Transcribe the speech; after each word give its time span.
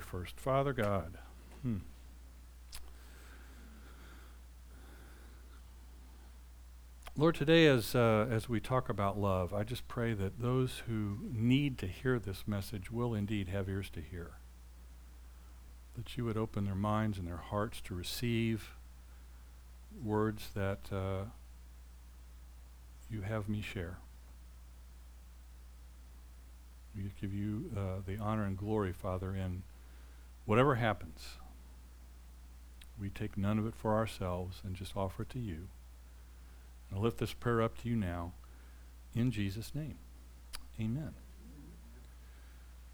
first. 0.00 0.38
Father 0.38 0.72
God. 0.72 1.18
Hmm. 1.62 1.78
Lord, 7.16 7.34
today 7.34 7.66
as, 7.66 7.96
uh, 7.96 8.28
as 8.30 8.48
we 8.48 8.60
talk 8.60 8.88
about 8.88 9.18
love, 9.18 9.52
I 9.52 9.64
just 9.64 9.88
pray 9.88 10.14
that 10.14 10.40
those 10.40 10.82
who 10.86 11.18
need 11.32 11.76
to 11.78 11.88
hear 11.88 12.20
this 12.20 12.44
message 12.46 12.92
will 12.92 13.12
indeed 13.12 13.48
have 13.48 13.68
ears 13.68 13.90
to 13.90 14.00
hear. 14.00 14.34
That 15.96 16.16
you 16.16 16.24
would 16.24 16.36
open 16.36 16.64
their 16.64 16.76
minds 16.76 17.18
and 17.18 17.26
their 17.26 17.38
hearts 17.38 17.80
to 17.82 17.94
receive 17.96 18.76
words 20.04 20.50
that 20.54 20.78
uh, 20.92 21.24
you 23.10 23.22
have 23.22 23.48
me 23.48 23.62
share. 23.62 23.98
We 26.94 27.10
give 27.20 27.34
you 27.34 27.70
uh, 27.76 27.80
the 28.06 28.18
honor 28.18 28.44
and 28.44 28.56
glory, 28.56 28.92
Father, 28.92 29.34
in 29.34 29.64
whatever 30.48 30.76
happens. 30.76 31.36
We 32.98 33.10
take 33.10 33.36
none 33.36 33.58
of 33.58 33.66
it 33.66 33.74
for 33.76 33.94
ourselves 33.94 34.62
and 34.64 34.74
just 34.74 34.96
offer 34.96 35.20
it 35.20 35.28
to 35.30 35.38
you. 35.38 35.68
And 36.88 36.98
I 36.98 37.02
lift 37.02 37.18
this 37.18 37.34
prayer 37.34 37.60
up 37.60 37.76
to 37.82 37.88
you 37.90 37.94
now 37.94 38.32
in 39.14 39.30
Jesus' 39.30 39.74
name. 39.74 39.98
Amen. 40.80 41.12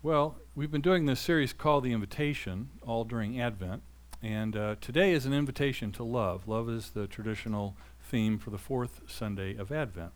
Well, 0.03 0.35
we've 0.57 0.73
been 0.73 0.81
doing 0.81 1.07
this 1.07 1.21
series 1.21 1.53
called 1.53 1.85
The 1.85 1.93
Invitation 1.93 2.71
all 2.83 3.05
during 3.05 3.41
Advent. 3.41 3.85
And 4.21 4.57
uh, 4.57 4.75
today 4.81 5.13
is 5.13 5.25
an 5.25 5.33
invitation 5.33 5.93
to 5.93 6.03
love. 6.03 6.49
Love 6.49 6.69
is 6.69 6.91
the 6.91 7.07
traditional 7.07 7.77
theme 8.03 8.37
for 8.37 8.51
the 8.51 8.59
fourth 8.59 9.03
Sunday 9.07 9.55
of 9.55 9.71
Advent. 9.71 10.11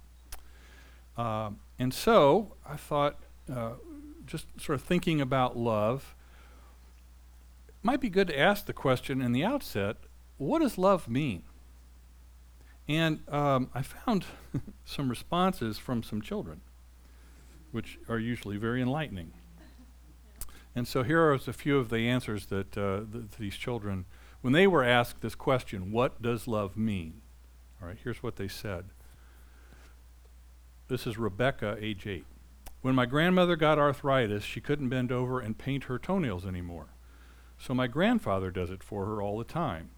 Uh, 1.17 1.51
and 1.79 1.95
so 1.95 2.57
I 2.69 2.75
thought, 2.75 3.15
uh, 3.49 3.75
just 4.27 4.47
sort 4.61 4.75
of 4.75 4.85
thinking 4.85 5.21
about 5.21 5.57
love, 5.57 6.17
might 7.83 8.01
be 8.01 8.11
good 8.11 8.29
to 8.29 8.39
ask 8.39 8.67
the 8.67 8.73
question 8.73 9.21
in 9.23 9.33
the 9.33 9.45
outset 9.45 9.97
what 10.37 10.61
does 10.61 10.79
love 10.79 11.09
mean? 11.09 11.43
And 12.87 13.21
um, 13.29 13.71
I 13.75 13.83
found 13.83 14.25
some 14.85 15.09
responses 15.09 15.79
from 15.79 16.03
some 16.03 16.23
children, 16.23 16.63
which 17.73 17.99
are 18.09 18.19
usually 18.19 18.57
very 18.57 18.81
enlightening. 18.81 19.33
And 20.75 20.87
so 20.87 21.03
here 21.03 21.21
are 21.23 21.35
a 21.35 21.39
few 21.39 21.77
of 21.77 21.91
the 21.91 22.09
answers 22.09 22.47
that, 22.47 22.79
uh, 22.79 23.01
th- 23.13 23.25
these 23.39 23.57
children, 23.57 24.07
when 24.41 24.53
they 24.53 24.67
were 24.67 24.85
asked 24.85 25.21
this 25.21 25.35
question, 25.35 25.91
what 25.91 26.23
does 26.23 26.47
love 26.47 26.77
mean? 26.77 27.21
All 27.83 27.89
right, 27.89 27.99
here's 28.03 28.23
what 28.23 28.37
they 28.37 28.49
said. 28.49 28.87
This 30.87 31.07
is 31.07 31.19
Rebecca, 31.19 31.77
age 31.81 32.07
eight. 32.07 32.25
When 32.81 32.95
my 32.95 33.07
grandmother 33.07 33.57
got 33.57 33.79
arthritis, 33.79 34.45
she 34.45 34.61
couldn't 34.61 34.89
bend 34.89 35.11
over 35.11 35.41
and 35.41 35.59
paint 35.59 35.85
her 35.85 35.99
toenails 35.99 36.47
anymore. 36.47 36.87
So 37.59 37.75
my 37.75 37.87
grandfather 37.87 38.51
does 38.51 38.71
it 38.71 38.83
for 38.83 39.05
her 39.07 39.21
all 39.21 39.39
the 39.39 39.45
time 39.45 39.91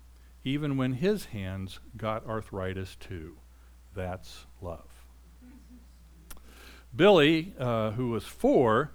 even 0.45 0.77
when 0.77 0.95
his 0.95 1.27
hands 1.27 1.81
got 1.97 2.27
arthritis 2.27 2.97
too. 2.99 3.37
That's 3.95 4.47
love. 4.61 5.05
Billy, 6.95 7.55
uh, 7.59 7.93
who 7.93 8.11
was 8.11 8.25
four, 8.25 8.91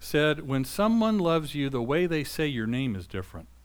said, 0.00 0.48
When 0.48 0.64
someone 0.64 1.18
loves 1.18 1.54
you, 1.54 1.68
the 1.70 1.82
way 1.82 2.06
they 2.06 2.24
say 2.24 2.46
your 2.46 2.66
name 2.66 2.96
is 2.96 3.06
different. 3.06 3.48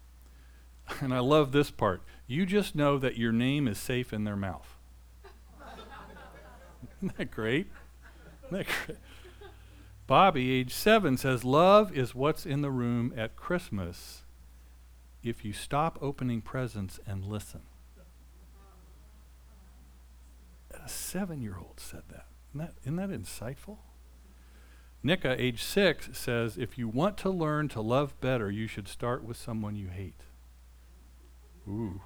And 1.00 1.14
I 1.14 1.20
love 1.20 1.54
this 1.54 1.72
part. 1.72 2.02
You 2.28 2.46
just 2.46 2.76
know 2.76 2.98
that 2.98 3.16
your 3.16 3.32
name 3.32 3.66
is 3.66 3.78
safe 3.78 4.12
in 4.12 4.26
their 4.26 4.36
mouth. 4.36 4.78
Isn't 6.98 7.18
that 7.18 7.32
great? 7.32 7.68
Isn't 8.48 8.58
that 8.58 8.66
great? 8.86 8.98
Bobby, 10.06 10.52
age 10.52 10.74
seven, 10.74 11.16
says, 11.16 11.46
Love 11.46 11.96
is 11.96 12.14
what's 12.14 12.46
in 12.46 12.62
the 12.62 12.72
room 12.72 13.14
at 13.16 13.38
Christmas 13.38 14.21
if 15.24 15.46
you 15.46 15.54
stop 15.54 15.98
opening 16.02 16.42
presents 16.42 17.00
and 17.06 17.26
listen. 17.26 17.62
A 20.84 20.88
seven 20.88 21.42
year 21.42 21.58
old 21.60 21.80
said 21.80 22.04
that. 22.10 22.28
Isn't, 22.54 22.60
that. 22.60 22.74
isn't 22.84 22.96
that 22.96 23.10
insightful? 23.10 23.78
Nika, 25.04 25.32
uh, 25.32 25.36
age 25.38 25.64
six, 25.64 26.10
says 26.14 26.58
if 26.58 26.78
you 26.78 26.88
want 26.88 27.18
to 27.18 27.30
learn 27.30 27.68
to 27.70 27.82
love 27.82 28.20
better, 28.22 28.52
you 28.52 28.68
should 28.68 28.88
start 28.88 29.24
with 29.24 29.38
someone 29.38 29.76
you 29.76 29.88
hate. 29.88 30.24
Ooh. 31.68 32.02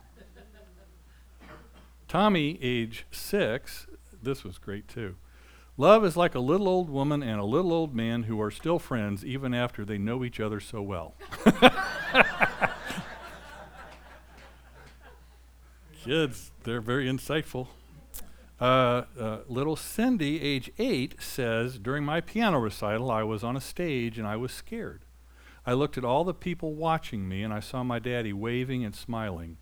Tommy, 2.08 2.58
age 2.62 3.06
six, 3.12 3.88
this 4.22 4.44
was 4.44 4.58
great 4.58 4.88
too. 4.88 5.16
Love 5.78 6.06
is 6.06 6.16
like 6.16 6.36
a 6.36 6.40
little 6.40 6.70
old 6.70 6.90
woman 6.90 7.22
and 7.22 7.40
a 7.40 7.46
little 7.46 7.74
old 7.74 7.94
man 7.94 8.24
who 8.24 8.40
are 8.40 8.52
still 8.52 8.80
friends 8.80 9.26
even 9.26 9.54
after 9.54 9.84
they 9.84 9.98
know 9.98 10.24
each 10.24 10.40
other 10.40 10.62
so 10.62 10.82
well. 10.82 11.16
Kids, 16.06 16.52
they're 16.64 16.82
very 16.82 17.08
insightful. 17.08 17.66
Uh, 18.62 19.06
uh, 19.20 19.40
little 19.48 19.76
Cindy, 19.76 20.40
age 20.40 20.72
eight, 20.78 21.20
says 21.20 21.80
During 21.80 22.04
my 22.04 22.22
piano 22.22 22.60
recital, 22.60 23.10
I 23.10 23.24
was 23.24 23.44
on 23.44 23.58
a 23.58 23.62
stage 23.62 24.20
and 24.20 24.28
I 24.28 24.36
was 24.36 24.52
scared. 24.52 25.04
I 25.66 25.74
looked 25.74 25.98
at 25.98 26.06
all 26.06 26.24
the 26.24 26.36
people 26.36 26.76
watching 26.76 27.28
me 27.28 27.42
and 27.42 27.52
I 27.52 27.60
saw 27.60 27.84
my 27.84 27.98
daddy 27.98 28.34
waving 28.34 28.86
and 28.86 28.94
smiling. 28.94 29.58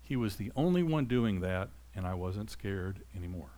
He 0.00 0.16
was 0.16 0.36
the 0.36 0.50
only 0.56 0.82
one 0.82 1.04
doing 1.04 1.40
that, 1.40 1.68
and 1.94 2.06
I 2.06 2.14
wasn't 2.14 2.50
scared 2.50 3.00
anymore. 3.14 3.50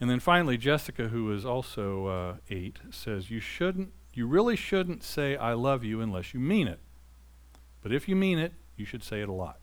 And 0.00 0.08
then 0.08 0.20
finally, 0.20 0.56
Jessica, 0.56 1.08
who 1.08 1.32
is 1.32 1.44
also 1.44 2.06
uh, 2.06 2.34
eight, 2.50 2.78
says, 2.92 3.32
You 3.32 3.40
shouldn't, 3.40 3.90
you 4.14 4.28
really 4.28 4.54
shouldn't 4.54 5.02
say 5.02 5.34
I 5.36 5.54
love 5.54 5.82
you 5.82 6.00
unless 6.00 6.32
you 6.32 6.38
mean 6.38 6.68
it. 6.68 6.78
But 7.82 7.92
if 7.92 8.08
you 8.08 8.14
mean 8.14 8.38
it, 8.38 8.52
you 8.76 8.84
should 8.84 9.02
say 9.02 9.22
it 9.22 9.28
a 9.28 9.32
lot. 9.32 9.58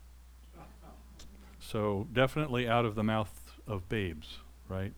So 1.64 2.06
definitely 2.12 2.68
out 2.68 2.84
of 2.84 2.94
the 2.94 3.02
mouth 3.02 3.52
of 3.66 3.88
babes, 3.88 4.38
right? 4.68 4.92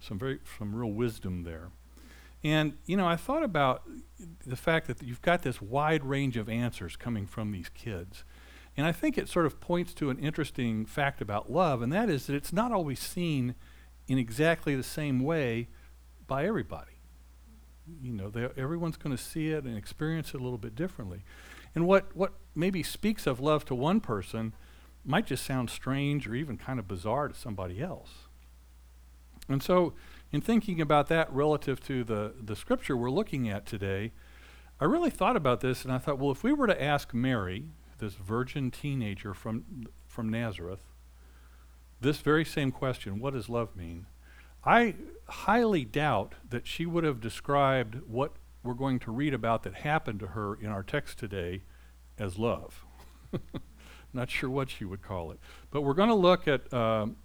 Some 0.00 0.18
very 0.18 0.38
some 0.58 0.74
real 0.74 0.90
wisdom 0.90 1.42
there. 1.42 1.68
And 2.42 2.74
you 2.86 2.96
know, 2.96 3.06
I 3.06 3.16
thought 3.16 3.42
about 3.42 3.82
the 4.46 4.56
fact 4.56 4.86
that 4.86 5.02
you've 5.02 5.22
got 5.22 5.42
this 5.42 5.60
wide 5.60 6.04
range 6.04 6.36
of 6.36 6.48
answers 6.48 6.96
coming 6.96 7.26
from 7.26 7.52
these 7.52 7.68
kids. 7.68 8.24
And 8.76 8.86
I 8.86 8.92
think 8.92 9.16
it 9.16 9.28
sort 9.28 9.46
of 9.46 9.60
points 9.60 9.94
to 9.94 10.10
an 10.10 10.18
interesting 10.18 10.84
fact 10.84 11.20
about 11.20 11.50
love, 11.50 11.80
and 11.80 11.92
that 11.92 12.10
is 12.10 12.26
that 12.26 12.34
it's 12.34 12.52
not 12.52 12.72
always 12.72 13.00
seen 13.00 13.54
in 14.06 14.18
exactly 14.18 14.74
the 14.74 14.82
same 14.82 15.20
way 15.20 15.68
by 16.26 16.46
everybody. 16.46 16.92
You 18.02 18.12
know, 18.12 18.50
everyone's 18.56 18.96
going 18.96 19.16
to 19.16 19.22
see 19.22 19.48
it 19.50 19.64
and 19.64 19.76
experience 19.76 20.34
it 20.34 20.40
a 20.40 20.42
little 20.42 20.58
bit 20.58 20.74
differently. 20.74 21.22
And 21.74 21.86
what, 21.86 22.14
what 22.16 22.34
maybe 22.54 22.82
speaks 22.82 23.26
of 23.26 23.40
love 23.40 23.64
to 23.66 23.74
one 23.74 24.00
person 24.00 24.54
might 25.06 25.26
just 25.26 25.44
sound 25.44 25.70
strange 25.70 26.26
or 26.26 26.34
even 26.34 26.56
kind 26.56 26.78
of 26.78 26.88
bizarre 26.88 27.28
to 27.28 27.34
somebody 27.34 27.80
else. 27.80 28.28
And 29.48 29.62
so, 29.62 29.94
in 30.32 30.40
thinking 30.40 30.80
about 30.80 31.08
that 31.08 31.32
relative 31.32 31.80
to 31.86 32.02
the, 32.02 32.34
the 32.42 32.56
scripture 32.56 32.96
we're 32.96 33.10
looking 33.10 33.48
at 33.48 33.64
today, 33.64 34.12
I 34.80 34.84
really 34.84 35.10
thought 35.10 35.36
about 35.36 35.60
this 35.60 35.84
and 35.84 35.92
I 35.92 35.98
thought, 35.98 36.18
well, 36.18 36.32
if 36.32 36.42
we 36.42 36.52
were 36.52 36.66
to 36.66 36.82
ask 36.82 37.14
Mary, 37.14 37.66
this 37.98 38.14
virgin 38.14 38.70
teenager 38.70 39.32
from, 39.32 39.86
from 40.06 40.28
Nazareth, 40.28 40.82
this 42.00 42.18
very 42.18 42.44
same 42.44 42.72
question, 42.72 43.20
what 43.20 43.32
does 43.32 43.48
love 43.48 43.74
mean? 43.76 44.06
I 44.64 44.96
highly 45.28 45.84
doubt 45.84 46.34
that 46.50 46.66
she 46.66 46.84
would 46.84 47.04
have 47.04 47.20
described 47.20 48.00
what 48.06 48.32
we're 48.64 48.74
going 48.74 48.98
to 48.98 49.12
read 49.12 49.32
about 49.32 49.62
that 49.62 49.74
happened 49.76 50.20
to 50.20 50.26
her 50.28 50.54
in 50.56 50.66
our 50.66 50.82
text 50.82 51.18
today 51.18 51.62
as 52.18 52.36
love. 52.36 52.84
Not 54.12 54.30
sure 54.30 54.50
what 54.50 54.80
you 54.80 54.88
would 54.88 55.02
call 55.02 55.30
it. 55.30 55.38
But 55.70 55.82
we're 55.82 55.94
going 55.94 56.08
to 56.08 56.14
look 56.14 56.48
at 56.48 56.72
um, 56.72 57.16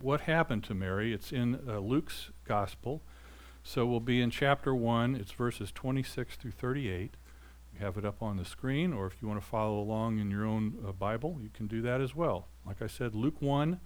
what 0.00 0.22
happened 0.22 0.64
to 0.64 0.74
Mary. 0.74 1.12
It's 1.12 1.32
in 1.32 1.60
uh, 1.68 1.78
Luke's 1.78 2.30
Gospel. 2.44 3.02
So 3.62 3.86
we'll 3.86 4.00
be 4.00 4.20
in 4.20 4.30
chapter 4.30 4.74
1. 4.74 5.14
It's 5.16 5.32
verses 5.32 5.70
26 5.72 6.36
through 6.36 6.52
38. 6.52 7.16
You 7.74 7.84
have 7.84 7.96
it 7.96 8.04
up 8.04 8.22
on 8.22 8.36
the 8.36 8.44
screen, 8.44 8.92
or 8.92 9.06
if 9.06 9.14
you 9.20 9.28
want 9.28 9.40
to 9.40 9.46
follow 9.46 9.78
along 9.78 10.18
in 10.18 10.30
your 10.30 10.44
own 10.44 10.78
uh, 10.86 10.92
Bible, 10.92 11.38
you 11.42 11.50
can 11.52 11.66
do 11.66 11.82
that 11.82 12.00
as 12.00 12.14
well. 12.14 12.48
Like 12.66 12.82
I 12.82 12.86
said, 12.86 13.14
Luke 13.14 13.40
1, 13.40 13.80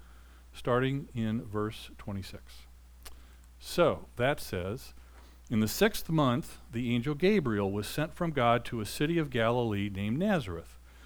starting 0.52 1.08
in 1.14 1.44
verse 1.44 1.90
26. 1.98 2.42
So 3.58 4.06
that 4.16 4.40
says, 4.40 4.94
In 5.50 5.60
the 5.60 5.68
sixth 5.68 6.08
month, 6.08 6.58
the 6.72 6.94
angel 6.94 7.14
Gabriel 7.14 7.70
was 7.70 7.86
sent 7.86 8.14
from 8.14 8.30
God 8.30 8.64
to 8.66 8.80
a 8.80 8.86
city 8.86 9.18
of 9.18 9.30
Galilee 9.30 9.90
named 9.90 10.18
Nazareth 10.18 10.78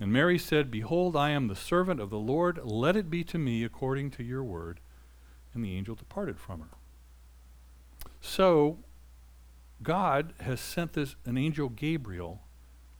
And 0.00 0.10
Mary 0.10 0.38
said, 0.38 0.70
Behold, 0.70 1.14
I 1.14 1.30
am 1.30 1.48
the 1.48 1.54
servant 1.54 2.00
of 2.00 2.08
the 2.08 2.18
Lord. 2.18 2.58
Let 2.64 2.96
it 2.96 3.10
be 3.10 3.22
to 3.24 3.38
me 3.38 3.62
according 3.62 4.10
to 4.12 4.22
your 4.22 4.42
word. 4.42 4.80
And 5.52 5.62
the 5.62 5.76
angel 5.76 5.94
departed 5.94 6.40
from 6.40 6.60
her. 6.60 6.68
So, 8.22 8.78
God 9.82 10.32
has 10.40 10.60
sent 10.60 10.94
this 10.94 11.16
an 11.26 11.36
angel 11.36 11.68
Gabriel 11.68 12.42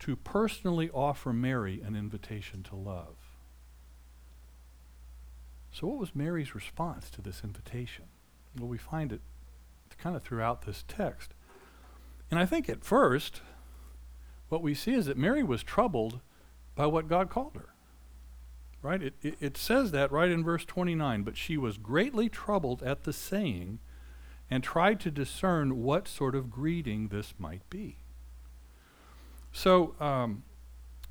to 0.00 0.14
personally 0.14 0.90
offer 0.90 1.32
Mary 1.32 1.80
an 1.80 1.96
invitation 1.96 2.62
to 2.64 2.76
love. 2.76 3.16
So, 5.72 5.86
what 5.86 5.98
was 5.98 6.14
Mary's 6.14 6.54
response 6.54 7.08
to 7.10 7.22
this 7.22 7.42
invitation? 7.42 8.06
Well, 8.58 8.68
we 8.68 8.78
find 8.78 9.12
it 9.12 9.20
kind 9.98 10.16
of 10.16 10.22
throughout 10.22 10.62
this 10.62 10.84
text. 10.88 11.34
And 12.30 12.40
I 12.40 12.46
think 12.46 12.68
at 12.68 12.84
first, 12.84 13.42
what 14.48 14.62
we 14.62 14.74
see 14.74 14.92
is 14.92 15.06
that 15.06 15.16
Mary 15.16 15.42
was 15.42 15.62
troubled 15.62 16.20
by 16.74 16.86
what 16.86 17.08
God 17.08 17.30
called 17.30 17.56
her. 17.56 17.74
Right? 18.82 19.02
It, 19.02 19.14
it, 19.22 19.36
it, 19.40 19.56
says 19.58 19.90
that 19.90 20.10
right 20.10 20.30
in 20.30 20.42
verse 20.42 20.64
29. 20.64 21.22
But 21.22 21.36
she 21.36 21.58
was 21.58 21.76
greatly 21.76 22.28
troubled 22.30 22.82
at 22.82 23.04
the 23.04 23.12
saying 23.12 23.78
and 24.50 24.64
tried 24.64 24.98
to 25.00 25.10
discern 25.10 25.82
what 25.82 26.08
sort 26.08 26.34
of 26.34 26.50
greeting 26.50 27.08
this 27.08 27.34
might 27.38 27.68
be. 27.68 27.98
So, 29.52 29.94
um, 30.00 30.44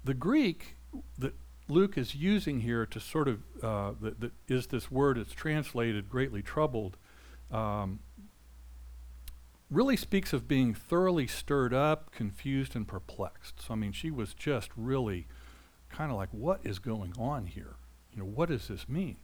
the 0.04 0.14
Greek 0.14 0.76
that 1.18 1.36
Luke 1.68 1.98
is 1.98 2.16
using 2.16 2.62
here 2.62 2.86
to 2.86 3.00
sort 3.00 3.28
of, 3.28 3.42
uh, 3.62 3.92
that, 4.02 4.20
that 4.22 4.32
is 4.48 4.68
this 4.68 4.90
word 4.90 5.18
that's 5.18 5.34
translated 5.34 6.10
greatly 6.10 6.42
troubled, 6.42 6.98
um, 7.52 8.00
really 9.70 9.96
speaks 9.96 10.34
of 10.34 10.48
being 10.48 10.74
thoroughly 10.74 11.28
stirred 11.28 11.74
up, 11.74 12.12
confused, 12.12 12.76
and 12.76 12.88
perplexed. 12.88 13.62
So, 13.62 13.74
I 13.74 13.78
mean, 13.78 13.92
she 13.92 14.10
was 14.10 14.34
just 14.34 14.72
really 14.76 15.28
kind 15.90 16.12
of 16.12 16.18
like, 16.18 16.30
what 16.32 16.60
is 16.64 16.80
going 16.80 17.14
on 17.18 17.46
here? 17.46 17.76
You 18.12 18.20
know, 18.20 18.26
what 18.26 18.50
does 18.50 18.68
this 18.68 18.88
mean? 18.88 19.18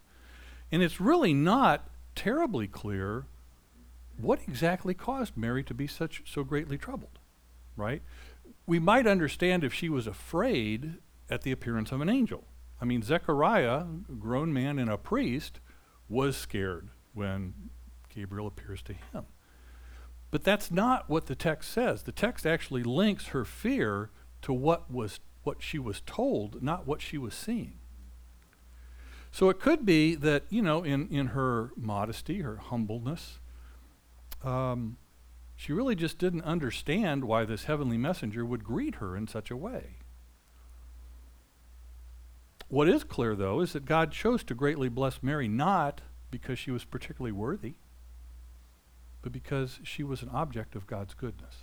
And 0.70 0.82
it's 0.82 1.00
really 1.00 1.34
not 1.34 1.88
terribly 2.14 2.66
clear 2.66 3.26
what 4.18 4.40
exactly 4.48 4.94
caused 4.94 5.36
Mary 5.36 5.62
to 5.64 5.74
be 5.74 5.86
such 5.86 6.22
so 6.26 6.42
greatly 6.42 6.78
troubled, 6.78 7.18
right? 7.76 8.02
We 8.66 8.78
might 8.78 9.06
understand 9.06 9.62
if 9.62 9.74
she 9.74 9.88
was 9.88 10.06
afraid 10.06 10.94
at 11.28 11.42
the 11.42 11.52
appearance 11.52 11.92
of 11.92 12.00
an 12.00 12.08
angel. 12.08 12.44
I 12.80 12.84
mean, 12.84 13.02
Zechariah, 13.02 13.84
a 14.08 14.12
grown 14.18 14.52
man 14.52 14.78
and 14.78 14.90
a 14.90 14.96
priest, 14.96 15.60
was 16.08 16.36
scared 16.36 16.88
when 17.14 17.70
Gabriel 18.08 18.46
appears 18.46 18.82
to 18.82 18.92
him. 18.92 19.24
But 20.30 20.44
that's 20.44 20.70
not 20.70 21.08
what 21.08 21.26
the 21.26 21.34
text 21.34 21.70
says. 21.72 22.02
The 22.02 22.12
text 22.12 22.46
actually 22.46 22.82
links 22.82 23.28
her 23.28 23.44
fear 23.44 24.10
to 24.42 24.52
what 24.52 24.90
was 24.90 25.20
what 25.46 25.62
she 25.62 25.78
was 25.78 26.02
told, 26.04 26.62
not 26.62 26.86
what 26.86 27.00
she 27.00 27.16
was 27.16 27.34
seeing. 27.34 27.78
So 29.30 29.48
it 29.48 29.60
could 29.60 29.86
be 29.86 30.14
that, 30.16 30.44
you 30.50 30.62
know, 30.62 30.82
in, 30.82 31.08
in 31.08 31.28
her 31.28 31.70
modesty, 31.76 32.40
her 32.40 32.56
humbleness, 32.56 33.38
um, 34.42 34.96
she 35.54 35.72
really 35.72 35.94
just 35.94 36.18
didn't 36.18 36.42
understand 36.42 37.24
why 37.24 37.44
this 37.44 37.64
heavenly 37.64 37.96
messenger 37.96 38.44
would 38.44 38.64
greet 38.64 38.96
her 38.96 39.16
in 39.16 39.26
such 39.26 39.50
a 39.50 39.56
way. 39.56 39.96
What 42.68 42.88
is 42.88 43.04
clear, 43.04 43.36
though, 43.36 43.60
is 43.60 43.72
that 43.74 43.84
God 43.84 44.10
chose 44.10 44.42
to 44.44 44.54
greatly 44.54 44.88
bless 44.88 45.22
Mary 45.22 45.48
not 45.48 46.00
because 46.30 46.58
she 46.58 46.70
was 46.72 46.84
particularly 46.84 47.32
worthy, 47.32 47.74
but 49.22 49.32
because 49.32 49.78
she 49.84 50.02
was 50.02 50.22
an 50.22 50.30
object 50.30 50.74
of 50.74 50.86
God's 50.86 51.14
goodness. 51.14 51.56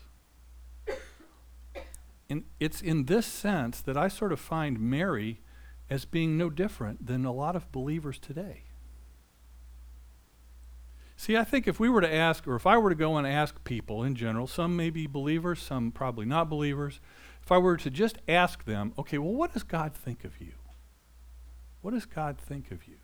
And 2.34 2.46
it's 2.60 2.82
in 2.82 3.06
this 3.06 3.28
sense 3.28 3.80
that 3.82 3.96
I 3.96 4.08
sort 4.08 4.32
of 4.32 4.40
find 4.40 4.80
Mary 4.80 5.42
as 5.88 6.04
being 6.04 6.36
no 6.36 6.50
different 6.50 7.06
than 7.06 7.26
a 7.26 7.32
lot 7.32 7.56
of 7.56 7.72
believers 7.72 8.18
today. 8.18 8.64
See, 11.16 11.38
I 11.38 11.44
think 11.44 11.68
if 11.68 11.80
we 11.80 11.90
were 11.90 12.02
to 12.02 12.12
ask, 12.12 12.48
or 12.48 12.56
if 12.56 12.66
I 12.66 12.76
were 12.80 12.90
to 12.90 12.96
go 12.96 13.18
and 13.18 13.28
ask 13.28 13.64
people 13.66 14.02
in 14.02 14.16
general, 14.16 14.48
some 14.48 14.76
may 14.76 14.90
be 14.90 15.06
believers, 15.06 15.62
some 15.62 15.92
probably 15.92 16.26
not 16.26 16.50
believers, 16.50 17.00
if 17.44 17.52
I 17.52 17.60
were 17.60 17.78
to 17.78 17.92
just 17.92 18.18
ask 18.28 18.66
them, 18.66 18.94
okay, 18.98 19.20
well, 19.20 19.36
what 19.36 19.54
does 19.54 19.62
God 19.62 19.94
think 19.94 20.24
of 20.24 20.42
you? 20.42 20.54
What 21.82 21.94
does 21.94 22.08
God 22.08 22.40
think 22.40 22.72
of 22.72 22.88
you? 22.88 22.96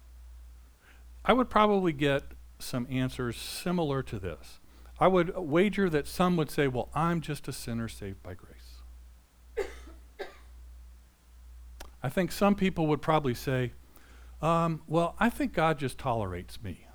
I 1.23 1.33
would 1.33 1.51
probably 1.51 1.93
get 1.93 2.23
some 2.57 2.87
answers 2.89 3.37
similar 3.37 4.01
to 4.01 4.17
this. 4.17 4.59
I 4.99 5.05
would 5.05 5.37
wager 5.37 5.87
that 5.87 6.07
some 6.07 6.35
would 6.37 6.49
say, 6.49 6.67
well, 6.67 6.89
I'm 6.95 7.21
just 7.21 7.47
a 7.47 7.53
sinner 7.53 7.87
saved 7.87 8.23
by 8.23 8.33
grace. 8.33 8.58
I 12.01 12.09
think 12.09 12.31
some 12.31 12.55
people 12.55 12.87
would 12.87 13.01
probably 13.01 13.33
say, 13.33 13.73
um, 14.41 14.81
well, 14.87 15.15
I 15.19 15.29
think 15.29 15.53
God 15.53 15.77
just 15.77 15.97
tolerates 15.97 16.61
me 16.63 16.85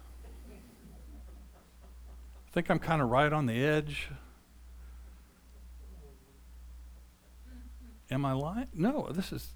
I 2.55 2.55
think 2.55 2.71
I'm 2.71 2.79
kind 2.79 3.03
of 3.03 3.09
right 3.09 3.33
on 3.33 3.47
the 3.47 3.65
edge. 3.65 4.11
Am 8.13 8.25
I 8.25 8.33
lying? 8.33 8.69
No, 8.73 9.09
this 9.11 9.33
is, 9.33 9.55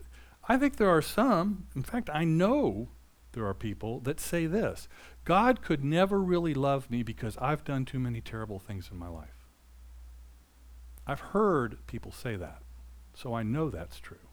I 0.48 0.56
think 0.56 0.78
there 0.78 0.90
are 0.90 1.00
some, 1.00 1.68
in 1.76 1.84
fact, 1.84 2.10
I 2.12 2.24
know 2.24 2.88
there 3.34 3.46
are 3.46 3.54
people 3.54 4.00
that 4.00 4.18
say 4.18 4.46
this 4.46 4.88
God 5.24 5.62
could 5.62 5.84
never 5.84 6.20
really 6.20 6.54
love 6.54 6.90
me 6.90 7.04
because 7.04 7.38
I've 7.38 7.62
done 7.62 7.84
too 7.84 8.00
many 8.00 8.20
terrible 8.20 8.58
things 8.58 8.88
in 8.90 8.98
my 8.98 9.08
life. 9.08 9.46
I've 11.06 11.20
heard 11.20 11.86
people 11.86 12.10
say 12.10 12.34
that, 12.34 12.62
so 13.14 13.32
I 13.32 13.44
know 13.44 13.70
that's 13.70 14.00
true. 14.00 14.27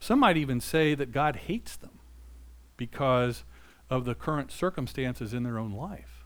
Some 0.00 0.18
might 0.20 0.38
even 0.38 0.60
say 0.60 0.94
that 0.94 1.12
God 1.12 1.36
hates 1.36 1.76
them 1.76 2.00
because 2.78 3.44
of 3.90 4.06
the 4.06 4.14
current 4.14 4.50
circumstances 4.50 5.34
in 5.34 5.42
their 5.42 5.58
own 5.58 5.72
life. 5.72 6.24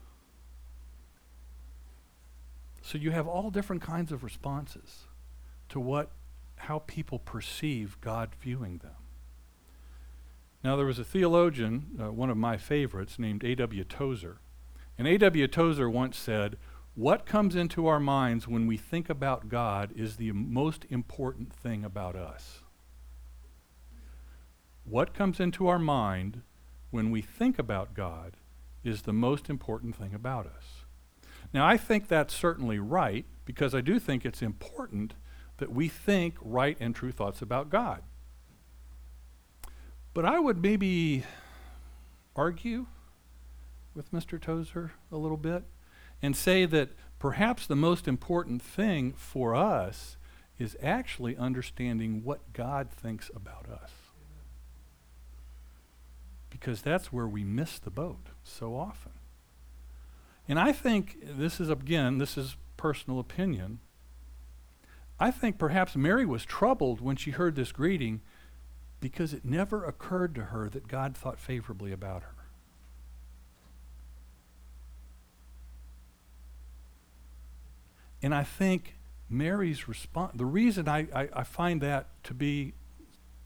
So 2.81 2.99
you 2.99 3.11
have 3.11 3.27
all 3.27 3.51
different 3.51 3.83
kinds 3.83 4.13
of 4.13 4.23
responses 4.23 5.05
to 5.71 5.81
what 5.81 6.11
how 6.57 6.81
people 6.87 7.19
perceive 7.19 8.01
God 8.01 8.31
viewing 8.41 8.79
them. 8.79 8.95
Now 10.63 10.77
there 10.77 10.87
was 10.87 10.99
a 10.99 11.05
theologian, 11.05 11.99
uh, 12.01 12.13
one 12.13 12.31
of 12.31 12.37
my 12.37 12.57
favorites, 12.57 13.19
named 13.19 13.43
A.W. 13.43 13.85
Tozer. 13.85 14.39
And 14.97 15.09
A.W. 15.09 15.49
Tozer 15.49 15.91
once 15.91 16.17
said, 16.17 16.57
"What 16.95 17.27
comes 17.27 17.57
into 17.57 17.87
our 17.87 17.99
minds 17.99 18.47
when 18.47 18.67
we 18.67 18.77
think 18.77 19.11
about 19.11 19.49
God 19.49 19.93
is 19.97 20.17
the 20.17 20.33
most 20.33 20.87
important 20.91 21.53
thing 21.53 21.85
about 21.85 22.15
us." 22.15 22.64
What 24.85 25.15
comes 25.15 25.41
into 25.41 25.67
our 25.67 25.79
mind 25.79 26.43
when 26.91 27.11
we 27.11 27.23
think 27.23 27.59
about 27.59 27.95
God 27.95 28.37
is 28.85 29.03
the 29.03 29.13
most 29.13 29.49
important 29.49 29.97
thing 29.97 30.15
about 30.15 30.47
us. 30.47 30.85
Now, 31.53 31.67
I 31.67 31.77
think 31.77 32.07
that's 32.07 32.35
certainly 32.35 32.79
right 32.79 33.25
because 33.45 33.75
I 33.75 33.81
do 33.81 33.99
think 33.99 34.25
it's 34.25 34.43
important 34.43 35.15
that 35.57 35.73
we 35.73 35.89
think 35.89 36.35
right 36.41 36.77
and 36.81 36.95
true 36.95 37.13
thoughts 37.13 37.41
about 37.41 37.71
God. 37.71 38.03
But 40.13 40.25
I 40.25 40.39
would 40.39 40.61
maybe 40.61 41.25
argue 42.37 42.87
with 43.95 44.13
Mr. 44.13 44.41
Tozer 44.41 44.93
a 45.11 45.17
little 45.17 45.37
bit 45.37 45.65
and 46.21 46.37
say 46.37 46.67
that 46.67 46.91
perhaps 47.19 47.67
the 47.67 47.77
most 47.77 48.07
important 48.07 48.61
thing 48.61 49.13
for 49.13 49.55
us 49.55 50.17
is 50.59 50.77
actually 50.83 51.37
understanding 51.37 52.23
what 52.23 52.53
God 52.53 52.91
thinks 52.91 53.31
about 53.35 53.69
us. 53.69 53.91
Because 56.65 56.81
that's 56.81 57.13
where 57.13 57.29
we 57.29 57.45
miss 57.45 57.79
the 57.79 57.91
boat 57.91 58.29
so 58.43 58.75
often. 58.75 59.13
And 60.49 60.59
I 60.59 60.73
think 60.73 61.19
this 61.23 61.61
is, 61.61 61.69
again, 61.69 62.17
this 62.17 62.39
is 62.39 62.57
personal 62.79 63.21
opinion. 63.21 63.81
I 65.21 65.31
think 65.31 65.59
perhaps 65.59 65.95
Mary 65.95 66.25
was 66.25 66.47
troubled 66.47 67.03
when 67.03 67.17
she 67.17 67.33
heard 67.33 67.55
this 67.55 67.71
greeting 67.71 68.23
because 68.99 69.35
it 69.35 69.45
never 69.45 69.85
occurred 69.85 70.35
to 70.37 70.45
her 70.45 70.71
that 70.71 70.89
God 70.89 71.15
thought 71.15 71.39
favorably 71.39 71.93
about 71.93 72.23
her. 72.23 72.47
And 78.23 78.35
I 78.35 78.43
think 78.43 78.95
Mary's 79.29 79.87
response, 79.87 80.33
the 80.35 80.47
reason 80.47 80.89
I, 80.89 81.09
I, 81.15 81.29
I, 81.35 81.45
find 81.45 81.83
that 81.83 82.07
to 82.25 82.33
be, 82.33 82.73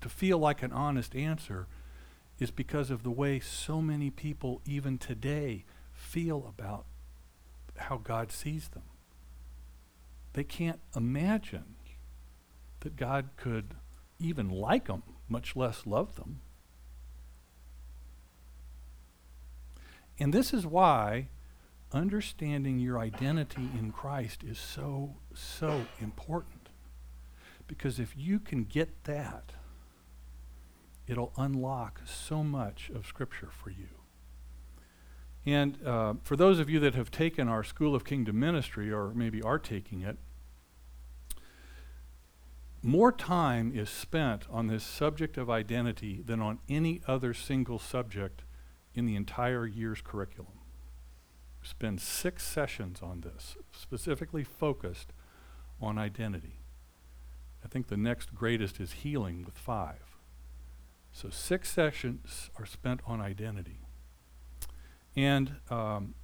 to 0.03 0.09
feel 0.09 0.39
like 0.39 0.63
an 0.63 0.71
honest 0.71 1.17
answer, 1.17 1.67
is 2.39 2.51
because 2.51 2.91
of 2.91 3.03
the 3.03 3.11
way 3.11 3.41
so 3.41 3.81
many 3.81 4.11
people, 4.11 4.61
even 4.65 4.99
today, 4.99 5.65
feel 5.93 6.47
about 6.49 6.85
how 7.77 7.97
God 7.97 8.31
sees 8.31 8.69
them. 8.69 8.85
They 10.35 10.45
can't 10.45 10.81
imagine 10.95 11.75
that 12.81 12.97
God 12.97 13.31
could 13.37 13.75
even 14.21 14.51
like 14.51 14.87
them, 14.87 15.03
much 15.29 15.57
less 15.57 15.87
love 15.87 16.17
them. 16.17 16.41
And 20.19 20.33
this 20.33 20.53
is 20.53 20.67
why 20.67 21.29
understanding 21.93 22.79
your 22.79 22.99
identity 22.99 23.69
in 23.79 23.93
Christ 23.93 24.43
is 24.45 24.59
so, 24.59 25.17
so 25.35 25.87
important. 26.01 26.69
Because 27.67 27.99
if 27.99 28.15
you 28.17 28.39
can 28.39 28.65
get 28.65 29.05
that, 29.05 29.53
it'll 31.09 31.33
unlock 31.37 32.03
so 32.05 32.45
much 32.45 32.91
of 32.95 33.07
Scripture 33.07 33.49
for 33.51 33.71
you. 33.71 33.89
And 35.47 35.85
uh, 35.85 36.15
for 36.23 36.37
those 36.37 36.59
of 36.59 36.69
you 36.69 36.79
that 36.81 36.95
have 36.95 37.11
taken 37.11 37.49
our 37.49 37.65
School 37.65 37.95
of 37.95 38.05
Kingdom 38.05 38.39
Ministry, 38.39 38.93
or 38.93 39.15
maybe 39.15 39.41
are 39.41 39.59
taking 39.59 40.03
it, 40.03 40.19
more 42.83 43.11
time 43.11 43.73
is 43.75 43.91
spent 43.91 44.45
on 44.51 44.69
this 44.69 44.85
subject 44.85 45.37
of 45.37 45.51
identity 45.51 46.23
than 46.25 46.41
on 46.41 46.59
any 46.69 47.01
other 47.09 47.35
single 47.35 47.79
subject 47.79 48.43
in 48.95 49.07
the 49.07 49.17
entire 49.17 49.67
year's 49.67 50.01
curriculum 50.01 50.61
We 51.61 51.69
spend 51.69 52.01
six 52.01 52.45
sessions 52.45 53.01
on 53.03 53.23
this, 53.23 53.57
specifically 53.73 54.45
focused 54.45 55.13
on 55.81 55.99
identity. 55.99 56.61
I 57.65 57.69
think 57.69 57.89
the 57.89 57.97
next 57.97 58.35
greatest 58.35 58.81
is 58.81 58.93
healing 58.93 59.45
with 59.45 59.59
five. 59.59 60.08
So, 61.13 61.31
six 61.31 61.71
sessions 61.71 62.51
are 62.59 62.67
spent 62.67 63.01
on 63.07 63.21
identity. 63.21 63.81
And 65.17 65.57
um, 65.69 66.15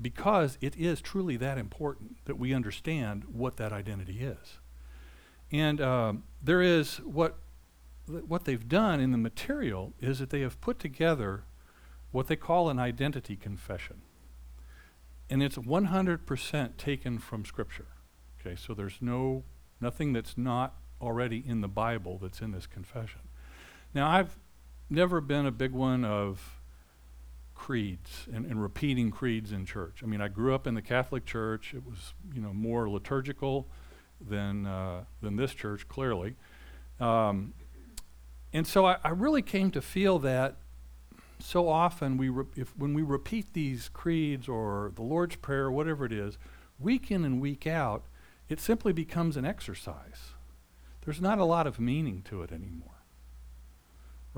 because 0.00 0.58
it 0.60 0.74
is 0.76 1.00
truly 1.00 1.36
that 1.36 1.56
important 1.56 2.24
that 2.24 2.38
we 2.38 2.52
understand 2.52 3.24
what 3.24 3.56
that 3.58 3.72
identity 3.72 4.20
is. 4.20 4.58
And 5.52 5.80
um, 5.80 6.24
there 6.42 6.60
is 6.60 6.96
what, 6.98 7.38
what 8.06 8.44
they've 8.44 8.68
done 8.68 9.00
in 9.00 9.12
the 9.12 9.18
material 9.18 9.92
is 10.00 10.18
that 10.18 10.30
they 10.30 10.40
have 10.40 10.60
put 10.60 10.78
together 10.78 11.44
what 12.10 12.26
they 12.26 12.36
call 12.36 12.70
an 12.70 12.78
identity 12.78 13.36
confession 13.36 14.02
and 15.30 15.42
it's 15.42 15.56
100% 15.56 16.76
taken 16.76 17.18
from 17.18 17.44
Scripture. 17.44 17.86
Okay, 18.40 18.56
so 18.56 18.74
there's 18.74 18.98
no 19.00 19.44
nothing 19.80 20.12
that's 20.12 20.36
not 20.36 20.76
already 21.00 21.42
in 21.46 21.60
the 21.60 21.68
Bible 21.68 22.18
that's 22.20 22.40
in 22.40 22.50
this 22.52 22.66
confession. 22.66 23.20
Now, 23.94 24.08
I've 24.08 24.36
never 24.90 25.20
been 25.20 25.46
a 25.46 25.50
big 25.50 25.72
one 25.72 26.04
of 26.04 26.60
creeds 27.54 28.26
and, 28.32 28.46
and 28.46 28.62
repeating 28.62 29.10
creeds 29.10 29.52
in 29.52 29.66
church. 29.66 30.00
I 30.02 30.06
mean, 30.06 30.20
I 30.20 30.28
grew 30.28 30.54
up 30.54 30.66
in 30.66 30.74
the 30.74 30.82
Catholic 30.82 31.26
Church. 31.26 31.74
It 31.74 31.84
was, 31.84 32.14
you 32.34 32.40
know, 32.40 32.52
more 32.52 32.88
liturgical 32.88 33.68
than 34.20 34.66
uh, 34.66 35.04
than 35.20 35.36
this 35.36 35.54
church, 35.54 35.88
clearly. 35.88 36.36
Um, 37.00 37.54
and 38.52 38.66
so 38.66 38.86
I, 38.86 38.96
I 39.04 39.10
really 39.10 39.42
came 39.42 39.70
to 39.72 39.82
feel 39.82 40.18
that 40.20 40.56
so 41.38 41.68
often 41.68 42.16
we 42.16 42.28
re- 42.28 42.46
if 42.56 42.76
when 42.76 42.94
we 42.94 43.02
repeat 43.02 43.52
these 43.52 43.88
creeds 43.92 44.48
or 44.48 44.92
the 44.94 45.02
Lord's 45.02 45.36
prayer, 45.36 45.70
whatever 45.70 46.04
it 46.04 46.12
is, 46.12 46.38
week 46.78 47.10
in 47.10 47.24
and 47.24 47.40
week 47.40 47.66
out, 47.66 48.04
it 48.48 48.60
simply 48.60 48.92
becomes 48.92 49.36
an 49.36 49.44
exercise. 49.44 50.32
There's 51.04 51.20
not 51.20 51.38
a 51.38 51.44
lot 51.44 51.66
of 51.66 51.78
meaning 51.78 52.22
to 52.28 52.42
it 52.42 52.52
anymore. 52.52 52.97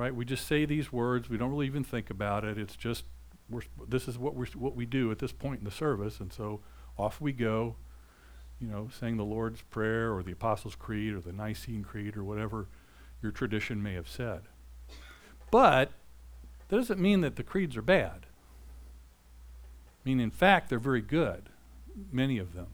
Right? 0.00 0.14
We 0.14 0.24
just 0.24 0.46
say 0.46 0.64
these 0.64 0.90
words. 0.90 1.28
We 1.28 1.36
don't 1.36 1.50
really 1.50 1.66
even 1.66 1.84
think 1.84 2.08
about 2.08 2.42
it. 2.42 2.56
It's 2.56 2.74
just 2.74 3.04
we're, 3.50 3.60
this 3.86 4.08
is 4.08 4.16
what 4.16 4.34
we 4.34 4.46
what 4.54 4.74
we 4.74 4.86
do 4.86 5.10
at 5.10 5.18
this 5.18 5.30
point 5.30 5.58
in 5.58 5.66
the 5.66 5.70
service, 5.70 6.20
and 6.20 6.32
so 6.32 6.60
off 6.96 7.20
we 7.20 7.32
go. 7.32 7.76
You 8.58 8.68
know, 8.68 8.88
saying 8.98 9.18
the 9.18 9.26
Lord's 9.26 9.60
Prayer 9.60 10.14
or 10.14 10.22
the 10.22 10.32
Apostles' 10.32 10.74
Creed 10.74 11.12
or 11.12 11.20
the 11.20 11.32
Nicene 11.32 11.84
Creed 11.84 12.16
or 12.16 12.24
whatever 12.24 12.66
your 13.22 13.30
tradition 13.30 13.82
may 13.82 13.92
have 13.92 14.08
said. 14.08 14.40
But 15.50 15.90
that 16.68 16.76
doesn't 16.76 16.98
mean 16.98 17.20
that 17.20 17.36
the 17.36 17.42
creeds 17.42 17.76
are 17.76 17.82
bad. 17.82 18.24
I 18.24 20.08
mean, 20.08 20.18
in 20.18 20.30
fact, 20.30 20.70
they're 20.70 20.78
very 20.78 21.02
good, 21.02 21.50
many 22.10 22.38
of 22.38 22.54
them. 22.54 22.68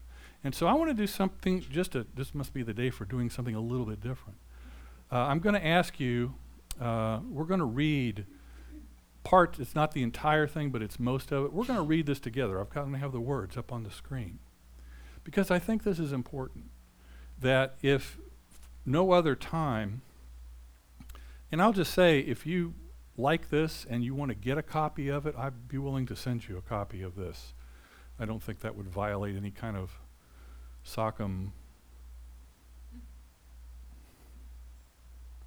And 0.45 0.55
so 0.55 0.65
I 0.65 0.73
want 0.73 0.91
to 0.91 0.93
do 0.93 1.07
something, 1.07 1.59
just 1.59 1.93
a, 1.93 2.07
this 2.15 2.33
must 2.33 2.53
be 2.53 2.63
the 2.63 2.73
day 2.73 2.89
for 2.89 3.03
doing 3.03 3.29
something 3.29 3.55
a 3.55 3.59
little 3.59 3.85
bit 3.85 3.99
different. 3.99 4.37
Uh, 5.11 5.23
I'm 5.23 5.39
going 5.39 5.55
to 5.55 5.65
ask 5.65 5.99
you, 5.99 6.35
uh, 6.79 7.19
we're 7.29 7.45
going 7.45 7.59
to 7.59 7.65
read 7.65 8.25
part, 9.23 9.59
it's 9.59 9.75
not 9.75 9.91
the 9.91 10.03
entire 10.03 10.47
thing, 10.47 10.69
but 10.69 10.81
it's 10.81 10.99
most 10.99 11.31
of 11.31 11.45
it. 11.45 11.53
We're 11.53 11.65
going 11.65 11.79
to 11.79 11.85
read 11.85 12.05
this 12.05 12.19
together. 12.19 12.61
I've 12.61 12.69
got 12.69 12.89
to 12.89 12.97
have 12.97 13.11
the 13.11 13.19
words 13.19 13.57
up 13.57 13.71
on 13.73 13.83
the 13.83 13.91
screen. 13.91 14.39
Because 15.23 15.51
I 15.51 15.59
think 15.59 15.83
this 15.83 15.99
is 15.99 16.13
important. 16.13 16.65
That 17.39 17.75
if 17.81 18.17
no 18.85 19.11
other 19.11 19.35
time, 19.35 20.01
and 21.51 21.61
I'll 21.61 21.73
just 21.73 21.93
say, 21.93 22.19
if 22.19 22.45
you 22.45 22.73
like 23.17 23.49
this 23.49 23.85
and 23.89 24.03
you 24.03 24.15
want 24.15 24.29
to 24.29 24.35
get 24.35 24.57
a 24.57 24.63
copy 24.63 25.09
of 25.09 25.25
it, 25.25 25.35
I'd 25.37 25.67
be 25.67 25.77
willing 25.77 26.05
to 26.05 26.15
send 26.15 26.47
you 26.47 26.57
a 26.57 26.61
copy 26.61 27.01
of 27.01 27.15
this. 27.15 27.53
I 28.19 28.25
don't 28.25 28.41
think 28.41 28.61
that 28.61 28.75
would 28.75 28.87
violate 28.87 29.35
any 29.35 29.51
kind 29.51 29.75
of 29.75 29.99
SOKM 30.85 31.51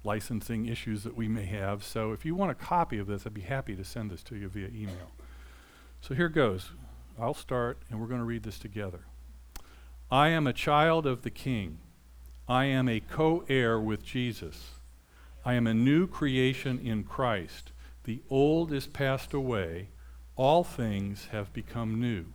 licensing 0.03 0.65
issues 0.65 1.03
that 1.03 1.15
we 1.15 1.27
may 1.27 1.45
have. 1.45 1.83
So 1.83 2.11
if 2.11 2.25
you 2.25 2.35
want 2.35 2.51
a 2.51 2.55
copy 2.55 2.97
of 2.97 3.07
this, 3.07 3.25
I'd 3.25 3.33
be 3.33 3.41
happy 3.41 3.75
to 3.75 3.83
send 3.83 4.09
this 4.09 4.23
to 4.23 4.35
you 4.35 4.49
via 4.49 4.67
email. 4.67 5.11
So 6.01 6.15
here 6.15 6.29
goes. 6.29 6.71
I'll 7.19 7.33
start 7.33 7.77
and 7.89 7.99
we're 7.99 8.07
going 8.07 8.19
to 8.19 8.25
read 8.25 8.43
this 8.43 8.57
together. 8.57 9.01
I 10.09 10.29
am 10.29 10.47
a 10.47 10.53
child 10.53 11.05
of 11.05 11.21
the 11.21 11.29
King. 11.29 11.79
I 12.47 12.65
am 12.65 12.89
a 12.89 12.99
co 12.99 13.45
heir 13.47 13.79
with 13.79 14.03
Jesus. 14.03 14.71
I 15.45 15.53
am 15.53 15.67
a 15.67 15.73
new 15.73 16.07
creation 16.07 16.79
in 16.79 17.03
Christ. 17.03 17.71
The 18.03 18.21
old 18.29 18.73
is 18.73 18.87
passed 18.87 19.33
away, 19.33 19.89
all 20.35 20.63
things 20.63 21.27
have 21.31 21.53
become 21.53 21.99
new. 21.99 22.25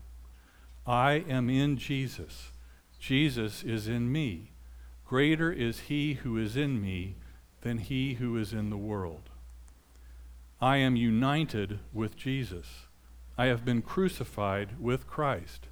I 0.86 1.24
am 1.28 1.50
in 1.50 1.76
Jesus. 1.76 2.52
Jesus 2.98 3.62
is 3.62 3.88
in 3.88 4.10
me. 4.10 4.52
Greater 5.04 5.52
is 5.52 5.80
he 5.80 6.14
who 6.14 6.38
is 6.38 6.56
in 6.56 6.80
me 6.80 7.16
than 7.66 7.78
he 7.78 8.14
who 8.14 8.36
is 8.36 8.52
in 8.52 8.70
the 8.70 8.76
world. 8.76 9.28
I 10.60 10.76
am 10.76 10.94
united 10.94 11.80
with 11.92 12.14
Jesus. 12.16 12.86
I 13.36 13.46
have 13.46 13.64
been 13.64 13.82
crucified 13.82 14.78
with 14.78 15.08
Christ. 15.08 15.66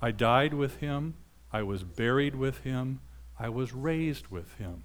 I 0.00 0.12
died 0.12 0.54
with 0.54 0.78
him. 0.78 1.12
I 1.52 1.62
was 1.62 1.84
buried 1.84 2.36
with 2.36 2.60
him. 2.60 3.00
I 3.38 3.50
was 3.50 3.74
raised 3.74 4.28
with 4.28 4.54
him. 4.54 4.84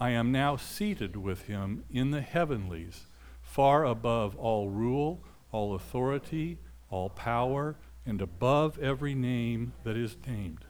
I 0.00 0.08
am 0.10 0.32
now 0.32 0.56
seated 0.56 1.16
with 1.16 1.42
him 1.42 1.84
in 1.90 2.12
the 2.12 2.22
heavenlies, 2.22 3.04
far 3.42 3.84
above 3.84 4.34
all 4.36 4.70
rule, 4.70 5.22
all 5.52 5.74
authority, 5.74 6.56
all 6.88 7.10
power, 7.10 7.76
and 8.06 8.22
above 8.22 8.78
every 8.78 9.14
name 9.14 9.74
that 9.84 9.98
is 9.98 10.16
named. 10.26 10.64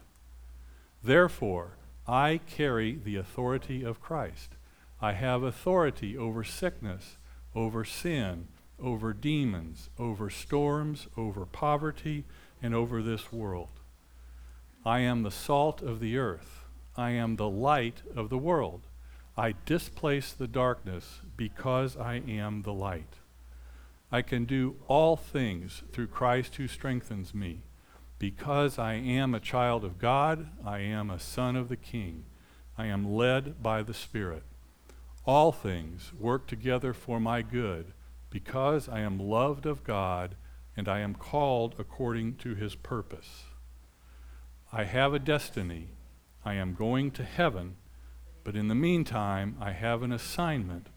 Therefore, 1.01 1.77
I 2.05 2.41
carry 2.47 2.95
the 2.95 3.15
authority 3.15 3.83
of 3.83 4.01
Christ. 4.01 4.56
I 5.01 5.13
have 5.13 5.43
authority 5.43 6.17
over 6.17 6.43
sickness, 6.43 7.17
over 7.55 7.85
sin, 7.85 8.47
over 8.79 9.13
demons, 9.13 9.89
over 9.99 10.29
storms, 10.29 11.07
over 11.15 11.45
poverty, 11.45 12.25
and 12.61 12.73
over 12.73 13.01
this 13.01 13.31
world. 13.31 13.79
I 14.85 14.99
am 14.99 15.23
the 15.23 15.31
salt 15.31 15.81
of 15.81 15.99
the 15.99 16.17
earth. 16.17 16.63
I 16.95 17.11
am 17.11 17.35
the 17.35 17.49
light 17.49 18.01
of 18.15 18.29
the 18.29 18.37
world. 18.37 18.87
I 19.37 19.53
displace 19.65 20.33
the 20.33 20.47
darkness 20.47 21.21
because 21.35 21.95
I 21.95 22.15
am 22.27 22.63
the 22.63 22.73
light. 22.73 23.15
I 24.11 24.21
can 24.21 24.45
do 24.45 24.77
all 24.87 25.15
things 25.15 25.83
through 25.91 26.07
Christ 26.07 26.55
who 26.55 26.67
strengthens 26.67 27.35
me. 27.35 27.61
Because 28.19 28.79
I 28.79 28.93
am 28.93 29.35
a 29.35 29.39
child 29.39 29.83
of 29.83 29.99
God, 29.99 30.47
I 30.65 30.79
am 30.79 31.11
a 31.11 31.19
son 31.19 31.55
of 31.55 31.69
the 31.69 31.75
King. 31.75 32.25
I 32.77 32.87
am 32.87 33.13
led 33.13 33.61
by 33.61 33.83
the 33.83 33.93
Spirit. 33.93 34.43
All 35.27 35.51
things 35.51 36.13
work 36.17 36.47
together 36.47 36.93
for 36.93 37.19
my 37.19 37.41
good 37.41 37.91
because 38.29 38.87
I 38.87 39.01
am 39.01 39.19
loved 39.19 39.65
of 39.65 39.83
God 39.83 40.37
and 40.77 40.87
I 40.87 41.01
am 41.01 41.15
called 41.15 41.75
according 41.77 42.37
to 42.37 42.55
his 42.55 42.75
purpose. 42.75 43.43
I 44.71 44.85
have 44.85 45.13
a 45.13 45.19
destiny. 45.19 45.89
I 46.45 46.53
am 46.53 46.75
going 46.75 47.11
to 47.11 47.25
heaven, 47.25 47.75
but 48.45 48.55
in 48.55 48.69
the 48.69 48.75
meantime, 48.75 49.57
I 49.59 49.71
have 49.71 50.01
an 50.01 50.13
assignment, 50.13 50.87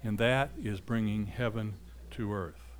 and 0.00 0.16
that 0.18 0.50
is 0.62 0.80
bringing 0.80 1.26
heaven 1.26 1.74
to 2.12 2.32
earth. 2.32 2.76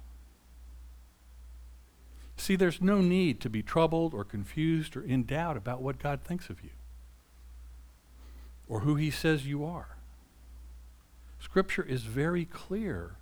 See, 2.37 2.54
there's 2.54 2.80
no 2.80 3.00
need 3.00 3.40
to 3.40 3.50
be 3.50 3.62
troubled 3.62 4.14
or 4.14 4.23
confused 4.23 4.97
or 4.97 5.02
in 5.02 5.25
doubt 5.25 5.56
about 5.56 5.82
what 5.82 5.99
God 5.99 6.23
thinks 6.23 6.49
of 6.49 6.62
you 6.62 6.71
or 8.68 8.80
who 8.80 8.94
He 8.94 9.11
says 9.11 9.47
you 9.47 9.64
are. 9.64 9.97
Scripture 11.43 11.83
is 11.83 12.05
very 12.05 12.45
clear 12.45 13.17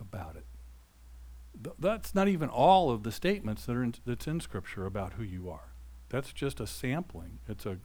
about 0.00 0.34
it. 0.34 0.46
Th- 1.62 1.76
that's 1.78 2.12
not 2.12 2.26
even 2.26 2.48
all 2.48 2.90
of 2.90 3.04
the 3.04 3.12
statements 3.12 3.64
that 3.64 3.76
are 3.76 3.84
in, 3.84 3.94
that's 4.04 4.26
in 4.26 4.40
Scripture 4.40 4.84
about 4.84 5.12
who 5.12 5.22
you 5.22 5.48
are. 5.48 5.72
That's 6.08 6.32
just 6.32 6.58
a 6.58 6.66
sampling. 6.66 7.38
It's 7.48 7.64
a 7.64 7.78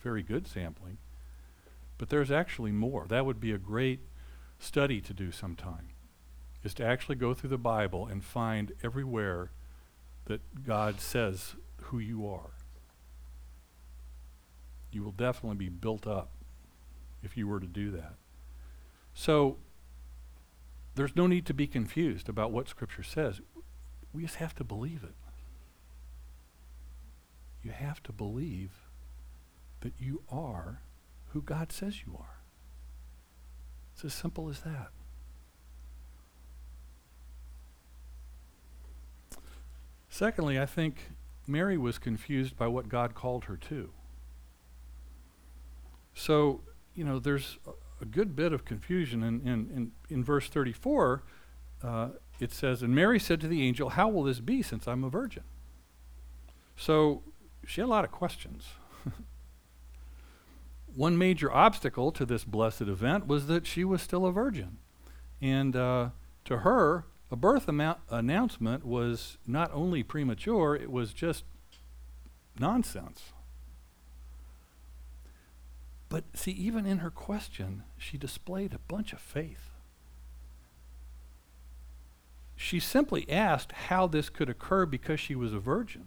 very 0.00 0.24
good 0.24 0.48
sampling. 0.48 0.98
But 1.98 2.08
there's 2.08 2.32
actually 2.32 2.72
more. 2.72 3.06
That 3.08 3.24
would 3.24 3.40
be 3.40 3.52
a 3.52 3.58
great 3.58 4.00
study 4.58 5.00
to 5.02 5.14
do 5.14 5.30
sometime, 5.30 5.90
is 6.64 6.74
to 6.74 6.84
actually 6.84 7.16
go 7.16 7.32
through 7.32 7.50
the 7.50 7.58
Bible 7.58 8.06
and 8.06 8.24
find 8.24 8.72
everywhere 8.82 9.52
that 10.24 10.64
God 10.64 11.00
says 11.00 11.54
who 11.82 12.00
you 12.00 12.28
are. 12.28 12.50
You 14.90 15.04
will 15.04 15.12
definitely 15.12 15.58
be 15.58 15.68
built 15.68 16.08
up 16.08 16.32
if 17.22 17.36
you 17.36 17.46
were 17.46 17.60
to 17.60 17.68
do 17.68 17.92
that. 17.92 18.16
So, 19.18 19.56
there's 20.94 21.16
no 21.16 21.26
need 21.26 21.46
to 21.46 21.54
be 21.54 21.66
confused 21.66 22.28
about 22.28 22.52
what 22.52 22.68
Scripture 22.68 23.02
says. 23.02 23.40
We 24.12 24.22
just 24.22 24.36
have 24.36 24.54
to 24.56 24.62
believe 24.62 25.02
it. 25.02 25.14
You 27.62 27.70
have 27.70 28.02
to 28.02 28.12
believe 28.12 28.72
that 29.80 29.94
you 29.98 30.20
are 30.28 30.82
who 31.28 31.40
God 31.40 31.72
says 31.72 32.02
you 32.06 32.14
are. 32.18 32.42
It's 33.94 34.04
as 34.04 34.12
simple 34.12 34.50
as 34.50 34.60
that. 34.60 34.90
Secondly, 40.10 40.60
I 40.60 40.66
think 40.66 41.12
Mary 41.46 41.78
was 41.78 41.96
confused 41.96 42.54
by 42.54 42.66
what 42.66 42.90
God 42.90 43.14
called 43.14 43.46
her 43.46 43.56
to. 43.56 43.88
So, 46.12 46.60
you 46.94 47.04
know, 47.04 47.18
there's 47.18 47.58
a, 48.00 48.04
good 48.04 48.36
bit 48.36 48.52
of 48.52 48.64
confusion. 48.64 49.22
In, 49.22 49.40
in, 49.40 49.48
in, 49.48 49.92
in 50.08 50.24
verse 50.24 50.48
34, 50.48 51.22
uh, 51.82 52.08
it 52.40 52.52
says, 52.52 52.82
And 52.82 52.94
Mary 52.94 53.18
said 53.18 53.40
to 53.40 53.48
the 53.48 53.62
angel, 53.62 53.90
How 53.90 54.08
will 54.08 54.22
this 54.22 54.40
be 54.40 54.62
since 54.62 54.86
I'm 54.86 55.04
a 55.04 55.10
virgin? 55.10 55.44
So 56.76 57.22
she 57.66 57.80
had 57.80 57.86
a 57.86 57.90
lot 57.90 58.04
of 58.04 58.12
questions. 58.12 58.64
One 60.94 61.18
major 61.18 61.52
obstacle 61.52 62.12
to 62.12 62.24
this 62.24 62.44
blessed 62.44 62.82
event 62.82 63.26
was 63.26 63.46
that 63.46 63.66
she 63.66 63.84
was 63.84 64.02
still 64.02 64.26
a 64.26 64.32
virgin. 64.32 64.78
And 65.40 65.76
uh, 65.76 66.10
to 66.44 66.58
her, 66.58 67.04
a 67.30 67.36
birth 67.36 67.68
amount 67.68 67.98
announcement 68.08 68.84
was 68.84 69.36
not 69.46 69.70
only 69.74 70.02
premature, 70.02 70.76
it 70.76 70.90
was 70.90 71.12
just 71.12 71.44
nonsense. 72.58 73.32
But 76.08 76.24
see, 76.34 76.52
even 76.52 76.86
in 76.86 76.98
her 76.98 77.10
question, 77.10 77.82
she 77.96 78.16
displayed 78.16 78.72
a 78.72 78.78
bunch 78.78 79.12
of 79.12 79.20
faith. 79.20 79.70
She 82.54 82.80
simply 82.80 83.30
asked 83.30 83.72
how 83.72 84.06
this 84.06 84.30
could 84.30 84.48
occur 84.48 84.86
because 84.86 85.20
she 85.20 85.34
was 85.34 85.52
a 85.52 85.58
virgin. 85.58 86.06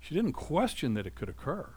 She 0.00 0.14
didn't 0.14 0.32
question 0.34 0.94
that 0.94 1.06
it 1.06 1.14
could 1.14 1.30
occur. 1.30 1.70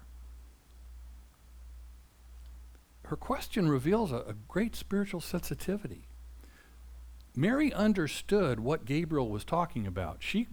Her 3.06 3.16
question 3.16 3.70
reveals 3.70 4.12
a, 4.12 4.18
a 4.18 4.34
great 4.50 4.76
spiritual 4.76 5.22
sensitivity. 5.22 6.08
Mary 7.38 7.72
understood 7.72 8.60
what 8.60 8.84
Gabriel 8.84 9.30
was 9.30 9.46
talking 9.46 9.88
about. 9.88 10.18
She 10.20 10.48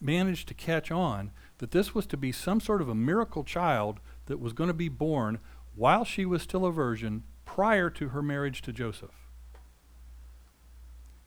managed 0.00 0.46
to 0.46 0.54
catch 0.54 0.92
on 0.92 1.32
that 1.58 1.72
this 1.72 1.94
was 1.94 2.06
to 2.06 2.16
be 2.16 2.30
some 2.30 2.60
sort 2.60 2.80
of 2.80 2.88
a 2.88 2.94
miracle 2.94 3.42
child 3.42 3.98
that 4.26 4.38
was 4.38 4.52
going 4.52 4.68
to 4.68 4.74
be 4.74 4.88
born 4.88 5.40
while 5.78 6.04
she 6.04 6.26
was 6.26 6.42
still 6.42 6.66
a 6.66 6.72
virgin 6.72 7.22
prior 7.44 7.88
to 7.88 8.08
her 8.08 8.20
marriage 8.20 8.60
to 8.62 8.72
Joseph. 8.72 9.28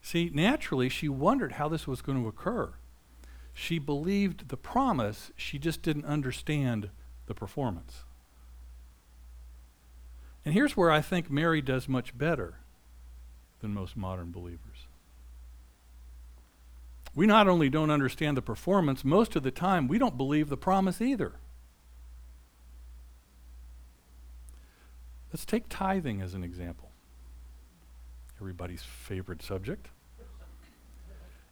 See, 0.02 0.30
naturally, 0.34 0.90
she 0.90 1.08
wondered 1.08 1.54
how 1.54 1.70
this 1.70 1.88
was 1.88 2.02
going 2.02 2.22
to 2.22 2.28
occur. 2.28 2.74
She 3.54 3.80
believed 3.80 4.50
the 4.50 4.58
promise, 4.58 5.32
she 5.38 5.58
just 5.58 5.82
didn't 5.82 6.06
understand 6.06 6.90
the 7.28 7.34
performance. 7.34 8.04
And 10.44 10.54
here's 10.54 10.76
where 10.76 10.92
I 10.92 11.02
think 11.02 11.32
Mary 11.32 11.62
does 11.62 11.88
much 11.88 12.18
better 12.18 12.56
than 13.62 13.74
most 13.74 13.96
modern 13.96 14.32
believers. 14.32 14.88
We 17.16 17.26
not 17.26 17.48
only 17.48 17.70
don't 17.70 17.92
understand 17.92 18.36
the 18.36 18.42
performance, 18.42 19.06
most 19.06 19.36
of 19.36 19.44
the 19.44 19.52
time 19.52 19.88
we 19.88 19.98
don't 19.98 20.18
believe 20.18 20.50
the 20.50 20.58
promise 20.58 21.02
either. 21.02 21.34
Let's 25.32 25.46
take 25.46 25.70
tithing 25.70 26.22
as 26.22 26.34
an 26.34 26.44
example. 26.44 26.92
Everybody's 28.40 28.84
favorite 28.84 29.42
subject. 29.42 29.90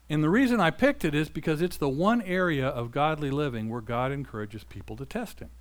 And 0.10 0.24
the 0.24 0.30
reason 0.30 0.60
I 0.60 0.72
picked 0.72 1.06
it 1.06 1.14
is 1.14 1.30
because 1.30 1.62
it's 1.62 1.78
the 1.78 1.88
one 1.88 2.22
area 2.24 2.68
of 2.68 2.92
godly 2.92 3.30
living 3.30 3.70
where 3.70 3.82
God 3.82 4.12
encourages 4.12 4.64
people 4.64 4.96
to 4.98 5.06
test 5.06 5.40
him. 5.40 5.52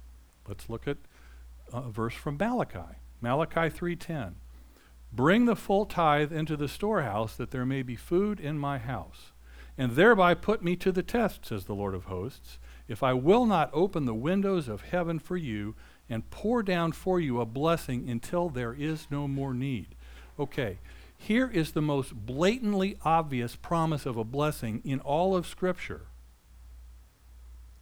Let's 0.48 0.70
look 0.70 0.88
at 0.88 0.96
a 1.72 1.90
verse 1.90 2.14
from 2.14 2.38
Malachi. 2.38 2.96
Malachi 3.20 3.68
3:10. 3.68 4.36
Bring 5.12 5.44
the 5.44 5.56
full 5.56 5.84
tithe 5.84 6.32
into 6.32 6.56
the 6.56 6.68
storehouse 6.68 7.36
that 7.36 7.50
there 7.50 7.66
may 7.66 7.82
be 7.82 7.94
food 7.94 8.40
in 8.40 8.58
my 8.58 8.78
house, 8.78 9.32
and 9.76 9.92
thereby 9.92 10.34
put 10.34 10.62
me 10.62 10.76
to 10.76 10.92
the 10.92 11.02
test, 11.02 11.46
says 11.46 11.66
the 11.66 11.74
Lord 11.74 11.94
of 11.94 12.04
hosts, 12.04 12.58
if 12.88 13.02
I 13.02 13.12
will 13.12 13.44
not 13.44 13.70
open 13.72 14.06
the 14.06 14.14
windows 14.14 14.66
of 14.66 14.82
heaven 14.82 15.18
for 15.18 15.36
you 15.36 15.74
and 16.08 16.30
pour 16.30 16.62
down 16.62 16.92
for 16.92 17.20
you 17.20 17.40
a 17.40 17.46
blessing 17.46 18.08
until 18.08 18.48
there 18.48 18.72
is 18.72 19.06
no 19.10 19.28
more 19.28 19.52
need. 19.52 19.94
Okay, 20.38 20.78
here 21.16 21.50
is 21.50 21.72
the 21.72 21.82
most 21.82 22.14
blatantly 22.14 22.96
obvious 23.04 23.56
promise 23.56 24.06
of 24.06 24.16
a 24.16 24.24
blessing 24.24 24.80
in 24.84 25.00
all 25.00 25.36
of 25.36 25.46
Scripture. 25.46 26.02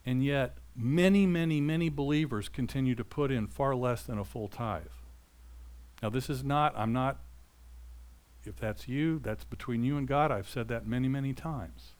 And 0.05 0.25
yet, 0.25 0.57
many, 0.75 1.27
many, 1.27 1.61
many 1.61 1.89
believers 1.89 2.49
continue 2.49 2.95
to 2.95 3.05
put 3.05 3.31
in 3.31 3.47
far 3.47 3.75
less 3.75 4.03
than 4.03 4.19
a 4.19 4.25
full 4.25 4.49
tithe. 4.49 4.87
Now, 6.03 6.11
this 6.11 6.31
is 6.31 6.45
not, 6.45 6.75
I'm 6.77 6.93
not, 6.93 7.19
if 8.45 8.57
that's 8.57 8.89
you, 8.89 9.19
that's 9.19 9.45
between 9.45 9.83
you 9.83 9.97
and 9.97 10.07
God. 10.07 10.31
I've 10.31 10.49
said 10.49 10.69
that 10.69 10.87
many, 10.87 11.09
many 11.09 11.33
times. 11.33 11.93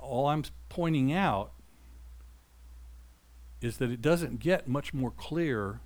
All 0.00 0.26
I'm 0.28 0.44
pointing 0.68 1.12
out 1.12 1.52
is 3.66 3.76
that 3.78 3.90
it 3.90 4.00
doesn't 4.00 4.38
get 4.38 4.68
much 4.68 4.94
more 4.94 5.10
clear 5.10 5.80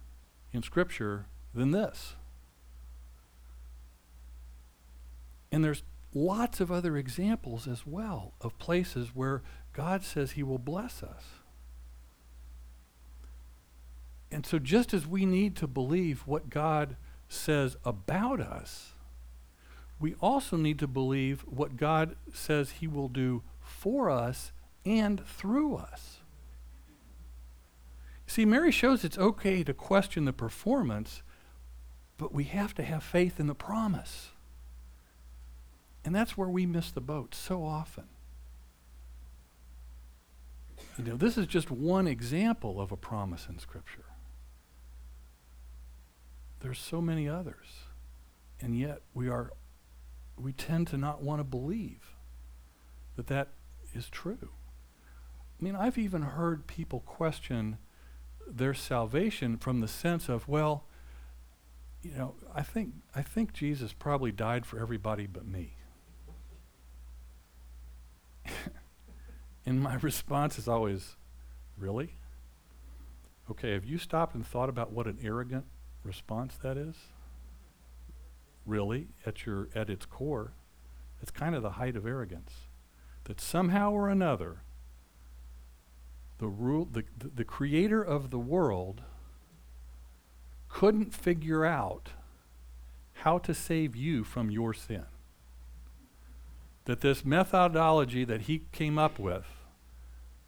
in 0.52 0.62
Scripture 0.62 1.26
than 1.54 1.72
this. 1.72 2.14
And 5.50 5.64
there's 5.64 5.82
lots 6.14 6.60
of 6.60 6.70
other 6.70 6.96
examples 6.96 7.66
as 7.66 7.86
well 7.86 8.34
of 8.40 8.56
places 8.58 9.08
where 9.14 9.42
God 9.72 10.04
says 10.04 10.32
He 10.32 10.42
will 10.42 10.58
bless 10.58 11.02
us. 11.02 11.24
And 14.30 14.46
so, 14.46 14.60
just 14.60 14.94
as 14.94 15.06
we 15.06 15.26
need 15.26 15.56
to 15.56 15.66
believe 15.66 16.20
what 16.26 16.50
God 16.50 16.96
says 17.28 17.76
about 17.84 18.40
us, 18.40 18.92
we 19.98 20.14
also 20.20 20.56
need 20.56 20.78
to 20.78 20.86
believe 20.86 21.40
what 21.48 21.76
God 21.76 22.14
says 22.32 22.72
He 22.72 22.86
will 22.86 23.08
do 23.08 23.42
for 23.60 24.08
us 24.08 24.52
and 24.84 25.24
through 25.26 25.76
us. 25.76 26.19
See, 28.30 28.44
Mary 28.44 28.70
shows 28.70 29.02
it's 29.02 29.18
okay 29.18 29.64
to 29.64 29.74
question 29.74 30.24
the 30.24 30.32
performance, 30.32 31.24
but 32.16 32.32
we 32.32 32.44
have 32.44 32.72
to 32.74 32.84
have 32.84 33.02
faith 33.02 33.40
in 33.40 33.48
the 33.48 33.56
promise. 33.56 34.30
And 36.04 36.14
that's 36.14 36.36
where 36.36 36.48
we 36.48 36.64
miss 36.64 36.92
the 36.92 37.00
boat 37.00 37.34
so 37.34 37.64
often. 37.64 38.04
You 40.96 41.02
know, 41.02 41.16
this 41.16 41.36
is 41.36 41.48
just 41.48 41.72
one 41.72 42.06
example 42.06 42.80
of 42.80 42.92
a 42.92 42.96
promise 42.96 43.48
in 43.48 43.58
Scripture. 43.58 44.04
There's 46.60 46.78
so 46.78 47.00
many 47.00 47.28
others. 47.28 47.66
And 48.60 48.78
yet 48.78 49.00
we 49.12 49.28
are 49.28 49.50
we 50.36 50.52
tend 50.52 50.86
to 50.86 50.96
not 50.96 51.20
want 51.20 51.40
to 51.40 51.44
believe 51.44 52.14
that 53.16 53.26
that 53.26 53.48
is 53.92 54.08
true. 54.08 54.50
I 55.60 55.64
mean, 55.64 55.74
I've 55.74 55.98
even 55.98 56.22
heard 56.22 56.68
people 56.68 57.00
question 57.00 57.78
their 58.56 58.74
salvation 58.74 59.56
from 59.56 59.80
the 59.80 59.88
sense 59.88 60.28
of, 60.28 60.48
well, 60.48 60.84
you 62.02 62.12
know, 62.16 62.34
I 62.54 62.62
think 62.62 62.94
I 63.14 63.22
think 63.22 63.52
Jesus 63.52 63.92
probably 63.92 64.32
died 64.32 64.66
for 64.66 64.80
everybody 64.80 65.26
but 65.26 65.46
me. 65.46 65.74
and 69.66 69.82
my 69.82 69.94
response 69.96 70.58
is 70.58 70.66
always, 70.66 71.16
really? 71.76 72.14
Okay, 73.50 73.72
have 73.72 73.84
you 73.84 73.98
stopped 73.98 74.34
and 74.34 74.46
thought 74.46 74.68
about 74.68 74.92
what 74.92 75.06
an 75.06 75.18
arrogant 75.22 75.64
response 76.04 76.56
that 76.62 76.76
is? 76.76 76.96
Really, 78.64 79.08
at 79.26 79.44
your 79.44 79.68
at 79.74 79.90
its 79.90 80.06
core, 80.06 80.52
it's 81.20 81.30
kind 81.30 81.54
of 81.54 81.62
the 81.62 81.72
height 81.72 81.96
of 81.96 82.06
arrogance. 82.06 82.52
That 83.24 83.40
somehow 83.40 83.92
or 83.92 84.08
another, 84.08 84.62
the 86.40 86.48
rule 86.48 86.88
the, 86.90 87.04
the, 87.18 87.44
creator 87.44 88.02
of 88.02 88.30
the 88.30 88.38
world 88.38 89.02
couldn't 90.70 91.14
figure 91.14 91.66
out 91.66 92.10
how 93.12 93.36
to 93.36 93.52
save 93.52 93.94
you 93.94 94.24
from 94.24 94.50
your 94.50 94.72
sin. 94.72 95.04
That 96.86 97.02
this 97.02 97.26
methodology 97.26 98.24
that 98.24 98.42
he 98.42 98.62
came 98.72 98.98
up 98.98 99.18
with 99.18 99.44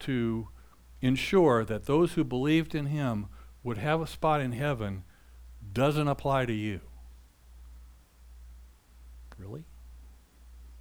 to 0.01 0.49
ensure 1.03 1.63
that 1.63 1.85
those 1.85 2.15
who 2.15 2.25
believed 2.25 2.75
in 2.75 2.87
him 2.87 3.27
would 3.63 3.77
have 3.77 4.01
a 4.01 4.07
spot 4.07 4.41
in 4.41 4.53
heaven 4.53 5.05
doesn't 5.75 6.09
apply 6.09 6.47
to 6.47 6.55
you. 6.55 6.81
Really? 9.37 9.65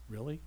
Really? 0.07 0.39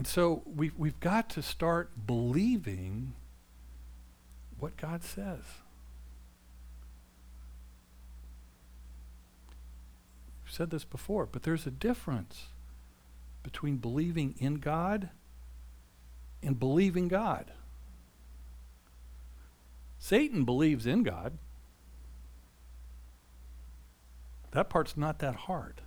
And 0.00 0.06
so 0.06 0.40
we've, 0.46 0.72
we've 0.78 0.98
got 0.98 1.28
to 1.28 1.42
start 1.42 1.90
believing 2.06 3.12
what 4.58 4.78
God 4.78 5.04
says. 5.04 5.42
I've 10.42 10.50
said 10.50 10.70
this 10.70 10.84
before, 10.84 11.26
but 11.26 11.42
there's 11.42 11.66
a 11.66 11.70
difference 11.70 12.46
between 13.42 13.76
believing 13.76 14.36
in 14.38 14.54
God 14.54 15.10
and 16.42 16.58
believing 16.58 17.06
God. 17.06 17.52
Satan 19.98 20.46
believes 20.46 20.86
in 20.86 21.02
God. 21.02 21.36
That 24.52 24.70
part's 24.70 24.96
not 24.96 25.18
that 25.18 25.36
hard. 25.36 25.82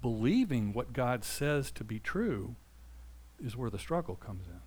Believing 0.00 0.72
what 0.72 0.92
God 0.92 1.22
says 1.22 1.70
to 1.70 1.84
be 1.84 2.00
true 2.00 2.56
is 3.42 3.56
where 3.56 3.70
the 3.70 3.78
struggle 3.78 4.16
comes 4.16 4.46
in. 4.46 4.60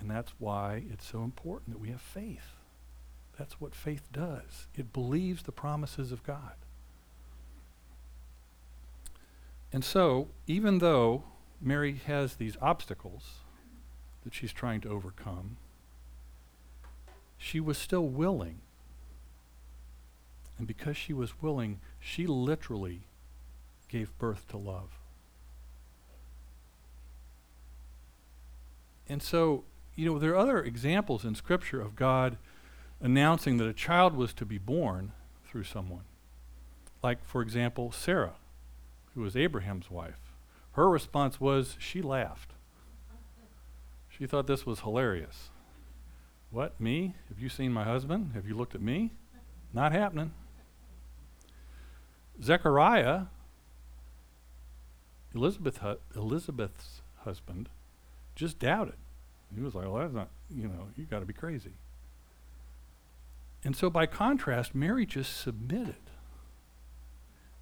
And 0.00 0.10
that's 0.10 0.32
why 0.38 0.84
it's 0.90 1.06
so 1.06 1.22
important 1.22 1.72
that 1.72 1.80
we 1.80 1.90
have 1.90 2.00
faith. 2.00 2.54
That's 3.38 3.60
what 3.60 3.74
faith 3.74 4.08
does. 4.12 4.66
It 4.76 4.92
believes 4.92 5.42
the 5.42 5.52
promises 5.52 6.12
of 6.12 6.22
God. 6.24 6.54
And 9.72 9.84
so, 9.84 10.28
even 10.46 10.78
though 10.78 11.24
Mary 11.60 12.00
has 12.06 12.36
these 12.36 12.56
obstacles 12.60 13.40
that 14.24 14.34
she's 14.34 14.52
trying 14.52 14.80
to 14.82 14.88
overcome, 14.88 15.56
she 17.36 17.60
was 17.60 17.78
still 17.78 18.06
willing. 18.06 18.60
And 20.58 20.66
because 20.66 20.96
she 20.96 21.12
was 21.12 21.40
willing, 21.40 21.80
she 22.00 22.26
literally 22.26 23.02
gave 23.88 24.16
birth 24.18 24.48
to 24.48 24.56
love. 24.56 24.97
And 29.08 29.22
so 29.22 29.64
you 29.98 30.04
know, 30.04 30.20
there 30.20 30.30
are 30.30 30.36
other 30.36 30.62
examples 30.62 31.24
in 31.24 31.34
Scripture 31.34 31.80
of 31.80 31.96
God 31.96 32.36
announcing 33.00 33.56
that 33.56 33.66
a 33.66 33.72
child 33.72 34.14
was 34.14 34.32
to 34.34 34.46
be 34.46 34.56
born 34.56 35.10
through 35.44 35.64
someone. 35.64 36.04
Like, 37.02 37.24
for 37.24 37.42
example, 37.42 37.90
Sarah, 37.90 38.34
who 39.14 39.22
was 39.22 39.36
Abraham's 39.36 39.90
wife. 39.90 40.20
Her 40.74 40.88
response 40.88 41.40
was 41.40 41.74
she 41.80 42.00
laughed. 42.00 42.52
She 44.08 44.24
thought 44.24 44.46
this 44.46 44.64
was 44.64 44.80
hilarious. 44.80 45.50
What, 46.52 46.80
me? 46.80 47.16
Have 47.28 47.40
you 47.40 47.48
seen 47.48 47.72
my 47.72 47.82
husband? 47.82 48.30
Have 48.34 48.46
you 48.46 48.54
looked 48.54 48.76
at 48.76 48.80
me? 48.80 49.10
Not 49.72 49.90
happening. 49.90 50.30
Zechariah, 52.40 53.22
Elizabeth 55.34 55.78
hu- 55.78 55.98
Elizabeth's 56.14 57.02
husband, 57.24 57.68
just 58.38 58.58
doubted. 58.60 58.94
He 59.54 59.60
was 59.60 59.74
like, 59.74 59.86
well, 59.86 59.96
that's 60.02 60.14
not, 60.14 60.28
you 60.48 60.68
know, 60.68 60.86
you 60.96 61.04
got 61.04 61.20
to 61.20 61.26
be 61.26 61.32
crazy. 61.32 61.72
And 63.64 63.74
so, 63.74 63.90
by 63.90 64.06
contrast, 64.06 64.74
Mary 64.74 65.04
just 65.04 65.40
submitted, 65.40 65.96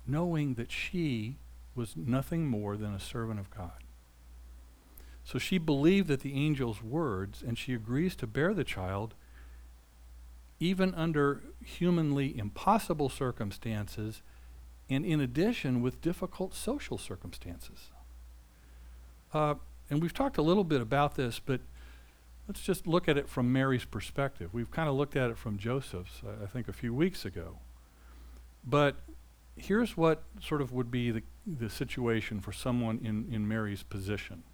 knowing 0.07 0.55
that 0.55 0.71
she 0.71 1.37
was 1.75 1.97
nothing 1.97 2.47
more 2.47 2.77
than 2.77 2.93
a 2.93 3.01
servant 3.01 3.41
of 3.41 3.51
God. 3.51 3.83
So 5.25 5.39
she 5.39 5.59
believed 5.59 6.09
that 6.09 6.21
the 6.21 6.35
angel's 6.35 6.83
words, 6.83 7.43
and 7.43 7.59
she 7.59 7.73
agrees 7.73 8.15
to 8.17 8.27
bear 8.27 8.55
the 8.55 8.63
child 8.63 9.15
even 10.61 10.95
under 10.95 11.43
humanly 11.65 12.39
impossible 12.39 13.09
circumstances, 13.09 14.23
and 14.89 15.05
in 15.05 15.21
addition, 15.21 15.83
with 15.83 16.01
difficult 16.01 16.55
social 16.55 16.97
circumstances. 16.97 17.91
Uh, 19.35 19.57
and 19.91 20.03
we've 20.03 20.15
talked 20.15 20.39
a 20.39 20.43
little 20.43 20.65
bit 20.65 20.81
about 20.81 21.15
this, 21.15 21.39
but 21.39 21.61
Let's 22.49 22.61
just 22.61 22.87
look 22.87 23.09
at 23.09 23.19
it 23.19 23.29
from 23.29 23.53
Mary's 23.53 23.85
perspective. 23.85 24.55
We've 24.55 24.71
kind 24.71 24.89
of 24.89 24.95
looked 24.95 25.17
at 25.17 25.31
it 25.31 25.39
from 25.39 25.59
Joseph's, 25.59 26.23
uh, 26.25 26.45
I 26.45 26.47
think, 26.47 26.69
a 26.69 26.73
few 26.73 26.95
weeks 26.95 27.25
ago. 27.25 27.59
But 28.65 28.97
here's 29.57 29.97
what 29.97 30.23
sort 30.41 30.63
of 30.63 30.71
would 30.73 30.91
be 30.91 31.11
the, 31.11 31.23
the 31.45 31.69
situation 31.69 32.41
for 32.41 32.53
someone 32.53 33.01
in, 33.03 33.27
in 33.35 33.49
Mary's 33.49 33.83
position. 33.83 34.45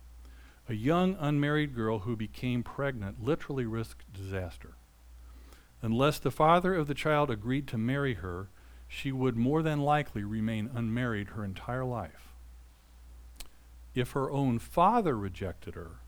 A 0.69 0.75
young 0.75 1.17
unmarried 1.21 1.75
girl 1.75 2.01
who 2.01 2.17
became 2.17 2.63
pregnant 2.63 3.23
literally 3.23 3.67
risked 3.67 4.11
disaster. 4.13 4.75
Unless 5.83 6.21
the 6.21 6.31
father 6.31 6.75
of 6.75 6.87
the 6.87 6.95
child 6.95 7.31
agreed 7.31 7.67
to 7.69 7.79
marry 7.79 8.15
her, 8.15 8.49
she 8.89 9.13
would 9.13 9.37
more 9.37 9.63
than 9.63 9.81
likely 9.81 10.23
remain 10.23 10.71
unmarried 10.73 11.31
her 11.31 11.45
entire 11.45 11.85
life. 11.85 12.32
If 13.95 14.13
her 14.13 14.31
own 14.31 14.59
father 14.59 15.17
rejected 15.17 15.75
her, 15.75 16.01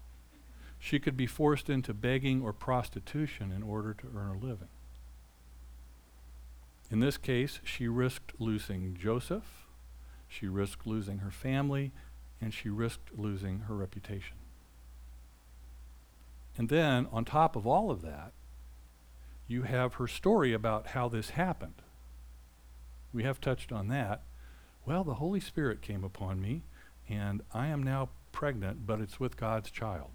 she 0.79 0.99
could 0.99 1.17
be 1.17 1.27
forced 1.27 1.71
into 1.71 1.95
begging 1.95 2.43
or 2.43 2.53
prostitution 2.53 3.51
in 3.53 3.63
order 3.63 3.95
to 3.95 4.07
earn 4.15 4.37
a 4.37 4.45
living. 4.45 4.69
In 6.91 7.01
this 7.01 7.17
case, 7.17 7.61
she 7.65 7.89
risked 7.89 8.33
losing 8.39 8.97
Joseph, 9.01 9.67
she 10.29 10.47
risked 10.47 10.87
losing 10.87 11.19
her 11.19 11.31
family, 11.31 11.93
and 12.41 12.53
she 12.53 12.69
risked 12.69 13.17
losing 13.17 13.61
her 13.61 13.75
reputation. 13.75 14.37
And 16.57 16.69
then, 16.69 17.09
on 17.11 17.25
top 17.25 17.57
of 17.57 17.67
all 17.67 17.91
of 17.91 18.03
that, 18.03 18.33
you 19.49 19.63
have 19.63 19.95
her 19.95 20.07
story 20.07 20.53
about 20.53 20.89
how 20.89 21.09
this 21.09 21.31
happened. 21.31 21.83
We 23.13 23.25
have 23.25 23.41
touched 23.41 23.73
on 23.73 23.89
that. 23.89 24.23
Well, 24.87 25.05
the 25.05 25.15
Holy 25.15 25.41
Spirit 25.41 25.83
came 25.83 26.05
upon 26.05 26.41
me, 26.41 26.63
and 27.09 27.43
I 27.53 27.69
am 27.69 27.83
now 27.83 28.09
pregnant, 28.33 28.87
but 28.87 29.01
it's 29.01 29.21
with 29.21 29.37
God's 29.37 29.71
child. 29.71 30.11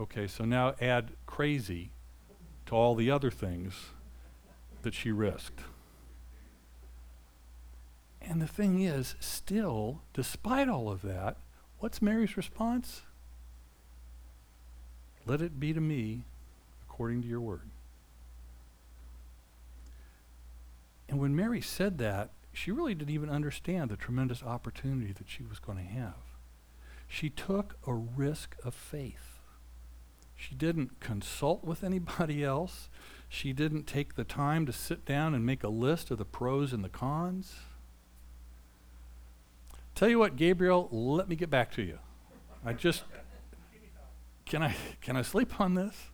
Okay, 0.00 0.26
so 0.26 0.44
now 0.44 0.74
add 0.80 1.12
crazy 1.26 1.90
to 2.66 2.74
all 2.74 2.94
the 2.94 3.10
other 3.10 3.30
things 3.30 3.74
that 4.82 4.94
she 4.94 5.12
risked. 5.12 5.60
And 8.20 8.40
the 8.40 8.46
thing 8.46 8.80
is, 8.80 9.14
still, 9.20 10.00
despite 10.12 10.68
all 10.68 10.90
of 10.90 11.02
that, 11.02 11.36
what's 11.78 12.00
Mary's 12.00 12.36
response? 12.36 13.02
Let 15.26 15.42
it 15.42 15.60
be 15.60 15.72
to 15.72 15.80
me 15.80 16.24
according 16.88 17.22
to 17.22 17.28
your 17.28 17.40
word. 17.40 17.68
And 21.08 21.20
when 21.20 21.36
Mary 21.36 21.60
said 21.60 21.98
that, 21.98 22.30
she 22.54 22.70
really 22.70 22.94
didn't 22.94 23.14
even 23.14 23.30
understand 23.30 23.90
the 23.90 23.96
tremendous 23.96 24.42
opportunity 24.42 25.12
that 25.12 25.28
she 25.28 25.42
was 25.42 25.58
going 25.58 25.78
to 25.78 25.84
have. 25.84 26.14
She 27.06 27.28
took 27.28 27.76
a 27.86 27.92
risk 27.94 28.56
of 28.64 28.74
faith. 28.74 29.40
She 30.36 30.54
didn't 30.54 31.00
consult 31.00 31.64
with 31.64 31.84
anybody 31.84 32.44
else. 32.44 32.88
She 33.28 33.52
didn't 33.52 33.86
take 33.86 34.14
the 34.14 34.24
time 34.24 34.66
to 34.66 34.72
sit 34.72 35.04
down 35.04 35.34
and 35.34 35.44
make 35.44 35.62
a 35.64 35.68
list 35.68 36.10
of 36.10 36.18
the 36.18 36.24
pros 36.24 36.72
and 36.72 36.84
the 36.84 36.88
cons. 36.88 37.54
Tell 39.94 40.08
you 40.08 40.18
what, 40.18 40.36
Gabriel, 40.36 40.88
let 40.90 41.28
me 41.28 41.36
get 41.36 41.50
back 41.50 41.72
to 41.72 41.82
you. 41.82 41.98
I 42.64 42.72
just 42.72 43.04
can 44.46 44.62
I 44.62 44.74
can 45.00 45.16
I 45.16 45.22
sleep 45.22 45.60
on 45.60 45.74
this? 45.74 46.10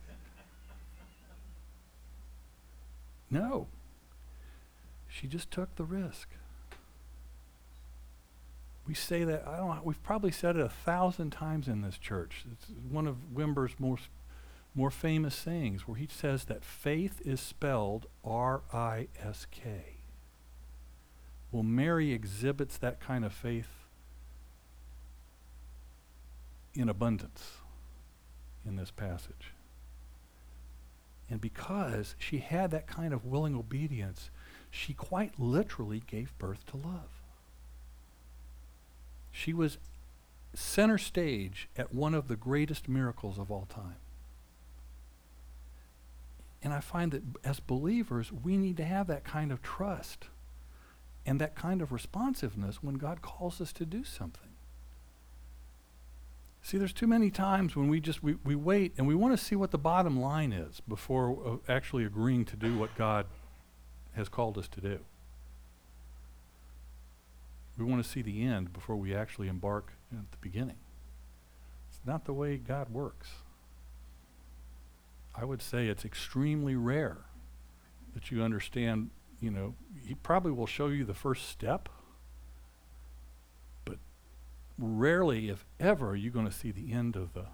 No. 3.29 3.67
She 5.11 5.27
just 5.27 5.51
took 5.51 5.75
the 5.75 5.83
risk. 5.83 6.29
We 8.87 8.93
say 8.93 9.23
that, 9.25 9.47
I 9.47 9.57
don't 9.57 9.85
we've 9.85 10.01
probably 10.01 10.31
said 10.31 10.55
it 10.55 10.61
a 10.61 10.69
thousand 10.69 11.31
times 11.31 11.67
in 11.67 11.81
this 11.81 11.97
church. 11.97 12.45
It's 12.51 12.67
one 12.89 13.07
of 13.07 13.17
Wimber's 13.35 13.75
most 13.77 14.07
more 14.73 14.89
famous 14.89 15.35
sayings 15.35 15.87
where 15.87 15.97
he 15.97 16.07
says 16.09 16.45
that 16.45 16.63
faith 16.63 17.21
is 17.25 17.41
spelled 17.41 18.07
R 18.23 18.61
I 18.73 19.09
S 19.21 19.45
K. 19.51 19.97
Well, 21.51 21.63
Mary 21.63 22.13
exhibits 22.13 22.77
that 22.77 23.01
kind 23.01 23.25
of 23.25 23.33
faith 23.33 23.67
in 26.73 26.87
abundance 26.87 27.57
in 28.65 28.77
this 28.77 28.91
passage. 28.91 29.51
And 31.29 31.41
because 31.41 32.15
she 32.17 32.39
had 32.39 32.71
that 32.71 32.87
kind 32.87 33.13
of 33.13 33.25
willing 33.25 33.55
obedience, 33.55 34.29
she 34.71 34.93
quite 34.93 35.37
literally 35.37 36.01
gave 36.07 36.35
birth 36.39 36.65
to 36.67 36.77
love. 36.77 37.21
She 39.31 39.53
was 39.53 39.77
center 40.53 40.97
stage 40.97 41.69
at 41.77 41.93
one 41.93 42.13
of 42.13 42.27
the 42.27 42.35
greatest 42.35 42.89
miracles 42.89 43.37
of 43.37 43.51
all 43.51 43.67
time. 43.69 43.97
And 46.63 46.73
I 46.73 46.79
find 46.79 47.11
that 47.11 47.23
as 47.43 47.59
believers, 47.59 48.31
we 48.31 48.57
need 48.57 48.77
to 48.77 48.85
have 48.85 49.07
that 49.07 49.23
kind 49.23 49.51
of 49.51 49.61
trust 49.61 50.25
and 51.25 51.39
that 51.41 51.55
kind 51.55 51.81
of 51.81 51.91
responsiveness 51.91 52.81
when 52.81 52.95
God 52.95 53.21
calls 53.21 53.59
us 53.61 53.73
to 53.73 53.85
do 53.85 54.03
something. 54.03 54.49
See, 56.63 56.77
there's 56.77 56.93
too 56.93 57.07
many 57.07 57.31
times 57.31 57.75
when 57.75 57.89
we 57.89 57.99
just 57.99 58.21
we, 58.21 58.35
we 58.43 58.55
wait 58.55 58.93
and 58.97 59.07
we 59.07 59.15
want 59.15 59.37
to 59.37 59.43
see 59.43 59.55
what 59.55 59.71
the 59.71 59.79
bottom 59.79 60.19
line 60.19 60.53
is 60.53 60.81
before 60.87 61.59
uh, 61.67 61.71
actually 61.71 62.05
agreeing 62.05 62.45
to 62.45 62.55
do 62.55 62.77
what 62.77 62.95
God 62.95 63.25
has 64.15 64.29
called 64.29 64.57
us 64.57 64.67
to 64.69 64.81
do. 64.81 64.99
We 67.77 67.85
want 67.85 68.03
to 68.03 68.09
see 68.09 68.21
the 68.21 68.43
end 68.43 68.73
before 68.73 68.95
we 68.95 69.15
actually 69.15 69.47
embark 69.47 69.93
at 70.11 70.31
the 70.31 70.37
beginning. 70.41 70.77
It's 71.89 71.99
not 72.05 72.25
the 72.25 72.33
way 72.33 72.57
God 72.57 72.89
works. 72.89 73.29
I 75.33 75.45
would 75.45 75.61
say 75.61 75.87
it's 75.87 76.05
extremely 76.05 76.75
rare 76.75 77.17
that 78.13 78.29
you 78.29 78.43
understand, 78.43 79.09
you 79.39 79.49
know, 79.49 79.75
he 80.05 80.15
probably 80.15 80.51
will 80.51 80.67
show 80.67 80.87
you 80.87 81.05
the 81.05 81.13
first 81.13 81.49
step, 81.49 81.87
but 83.85 83.97
rarely, 84.77 85.49
if 85.49 85.65
ever, 85.79 86.09
are 86.09 86.15
you 86.15 86.29
going 86.29 86.45
to 86.45 86.51
see 86.51 86.71
the 86.71 86.91
end 86.91 87.15
of 87.15 87.33
the, 87.33 87.45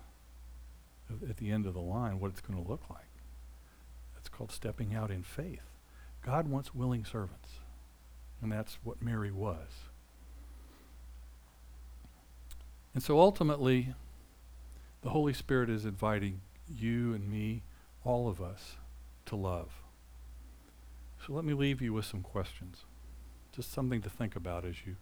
of, 1.09 1.29
at 1.29 1.37
the 1.37 1.51
end 1.51 1.67
of 1.67 1.73
the 1.73 1.79
line, 1.79 2.19
what 2.19 2.31
it's 2.31 2.41
going 2.41 2.61
to 2.61 2.67
look 2.67 2.89
like. 2.89 3.01
That's 4.15 4.29
called 4.29 4.51
stepping 4.51 4.95
out 4.95 5.11
in 5.11 5.21
faith. 5.21 5.76
God 6.27 6.49
wants 6.49 6.75
willing 6.75 7.05
servants, 7.05 7.51
and 8.41 8.51
that's 8.51 8.79
what 8.83 9.01
Mary 9.01 9.31
was. 9.31 9.85
And 12.93 13.01
so 13.01 13.17
ultimately, 13.17 13.93
the 15.03 15.11
Holy 15.11 15.31
Spirit 15.31 15.69
is 15.69 15.85
inviting 15.85 16.41
you 16.67 17.13
and 17.13 17.31
me, 17.31 17.63
all 18.03 18.27
of 18.27 18.41
us, 18.41 18.75
to 19.27 19.37
love. 19.37 19.69
So 21.25 21.31
let 21.31 21.45
me 21.45 21.53
leave 21.53 21.81
you 21.81 21.93
with 21.93 22.03
some 22.03 22.23
questions. 22.23 22.83
Just 23.55 23.71
something 23.71 24.01
to 24.01 24.09
think 24.09 24.35
about 24.35 24.65
as 24.65 24.85
you 24.85 24.97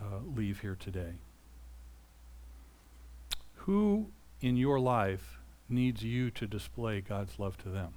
uh, 0.00 0.18
leave 0.24 0.60
here 0.60 0.76
today. 0.78 1.14
Who 3.56 4.10
in 4.40 4.56
your 4.56 4.78
life 4.78 5.40
needs 5.68 6.04
you 6.04 6.30
to 6.30 6.46
display 6.46 7.00
God's 7.00 7.40
love 7.40 7.58
to 7.64 7.68
them? 7.68 7.94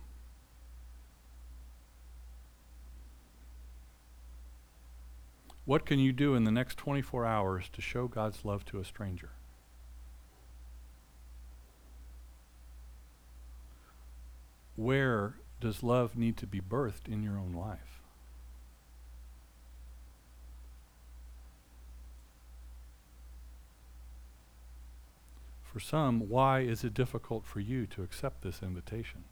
What 5.66 5.86
can 5.86 5.98
you 5.98 6.14
do 6.14 6.36
in 6.36 6.44
the 6.44 6.52
next 6.52 6.78
24 6.78 7.26
hours 7.26 7.70
to 7.74 7.82
show 7.82 8.08
God's 8.08 8.46
love 8.46 8.66
to 8.66 8.80
a 8.80 8.86
stranger? 8.86 9.32
Where 14.76 15.36
does 15.60 15.82
love 15.82 16.16
need 16.16 16.38
to 16.38 16.48
be 16.48 16.62
birthed 16.62 17.08
in 17.08 17.24
your 17.24 17.38
own 17.38 17.54
life? 17.54 18.02
For 25.64 25.80
some, 25.80 26.30
why 26.30 26.60
is 26.60 26.84
it 26.84 26.94
difficult 26.94 27.44
for 27.44 27.60
you 27.60 27.88
to 27.88 28.04
accept 28.04 28.44
this 28.44 28.62
invitation? 28.62 29.24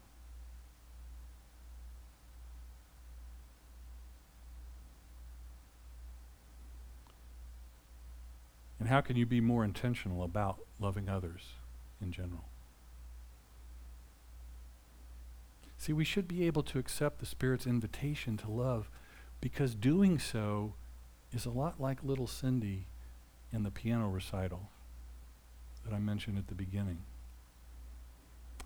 And 8.84 8.90
how 8.90 9.00
can 9.00 9.16
you 9.16 9.24
be 9.24 9.40
more 9.40 9.64
intentional 9.64 10.22
about 10.22 10.58
loving 10.78 11.08
others 11.08 11.54
in 12.02 12.12
general? 12.12 12.44
See, 15.78 15.94
we 15.94 16.04
should 16.04 16.28
be 16.28 16.46
able 16.46 16.62
to 16.64 16.78
accept 16.78 17.18
the 17.18 17.24
Spirit's 17.24 17.66
invitation 17.66 18.36
to 18.36 18.50
love 18.50 18.90
because 19.40 19.74
doing 19.74 20.18
so 20.18 20.74
is 21.32 21.46
a 21.46 21.50
lot 21.50 21.80
like 21.80 22.04
little 22.04 22.26
Cindy 22.26 22.84
in 23.50 23.62
the 23.62 23.70
piano 23.70 24.06
recital 24.06 24.68
that 25.86 25.94
I 25.94 25.98
mentioned 25.98 26.36
at 26.36 26.48
the 26.48 26.54
beginning. 26.54 27.04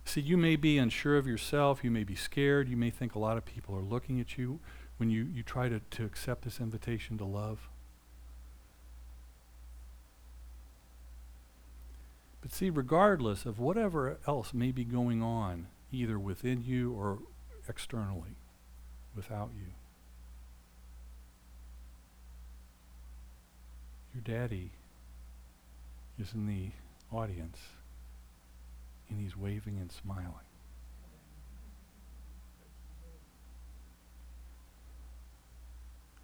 See, 0.05 0.21
you 0.21 0.37
may 0.37 0.57
be 0.57 0.79
unsure 0.79 1.17
of 1.17 1.29
yourself, 1.29 1.85
you 1.85 1.93
may 1.93 2.03
be 2.03 2.17
scared, 2.17 2.69
you 2.69 2.77
may 2.77 2.91
think 2.91 3.15
a 3.15 3.21
lot 3.21 3.37
of 3.37 3.45
people 3.45 3.77
are 3.77 3.83
looking 3.83 4.19
at 4.19 4.37
you 4.37 4.59
when 4.97 5.11
you, 5.11 5.29
you 5.33 5.45
try 5.45 5.69
to, 5.69 5.79
to 5.79 6.05
accept 6.05 6.43
this 6.43 6.59
invitation 6.59 7.19
to 7.19 7.25
love. 7.25 7.69
But 12.41 12.53
see, 12.53 12.71
regardless 12.71 13.47
of 13.47 13.59
whatever 13.59 14.19
else 14.27 14.55
may 14.55 14.71
be 14.71 14.85
going 14.85 15.23
on, 15.23 15.67
either 15.91 16.19
within 16.19 16.63
you 16.63 16.93
or 16.93 17.19
externally, 17.69 18.37
without 19.15 19.51
you, 19.57 19.73
your 24.15 24.23
daddy 24.23 24.73
is 26.19 26.33
in 26.33 26.47
the 26.47 26.71
audience 27.13 27.59
and 29.09 29.21
he's 29.21 29.37
waving 29.37 29.79
and 29.79 29.91
smiling. 29.91 30.35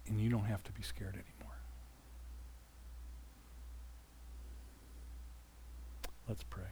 And 0.07 0.21
you 0.21 0.29
don't 0.29 0.45
have 0.45 0.63
to 0.65 0.71
be 0.71 0.83
scared 0.83 1.15
anymore. 1.15 1.44
Let's 6.27 6.43
pray. 6.43 6.63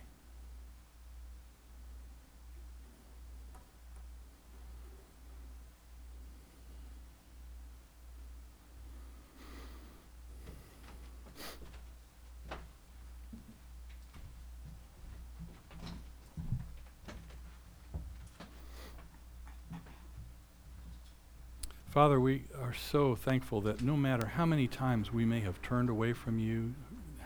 Father, 21.94 22.20
we 22.20 22.46
are 22.60 22.74
so 22.74 23.16
thankful 23.16 23.62
that 23.62 23.84
no 23.84 23.96
matter 23.96 24.26
how 24.26 24.48
many 24.48 24.68
times 24.68 25.14
we 25.14 25.26
may 25.26 25.42
have 25.42 25.62
turned 25.62 25.92
away 25.92 26.12
from 26.12 26.40
you, 26.40 26.74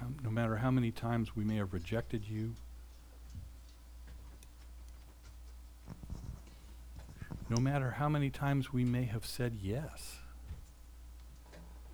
how, 0.08 0.24
no 0.24 0.30
matter 0.30 0.58
how 0.58 0.72
many 0.72 0.91
times 0.91 1.36
we 1.36 1.43
may 1.43 1.58
have 1.58 1.74
rejected 1.74 2.24
you, 2.28 2.54
no 7.50 7.58
matter 7.58 7.91
how 7.91 8.10
many 8.10 8.30
times 8.30 8.74
we 8.74 8.84
may 8.84 9.06
have 9.06 9.26
said 9.26 9.58
yes, 9.62 10.17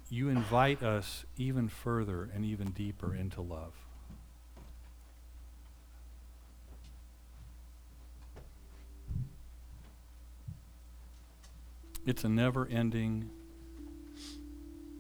you 0.10 0.30
invite 0.30 0.84
us 0.84 1.26
even 1.38 1.67
further 1.67 2.30
and 2.34 2.45
even 2.45 2.71
deeper 2.71 3.15
into 3.15 3.41
love. 3.41 3.73
It's 12.06 12.26
a 12.26 12.30
never 12.30 12.67
ending 12.67 13.30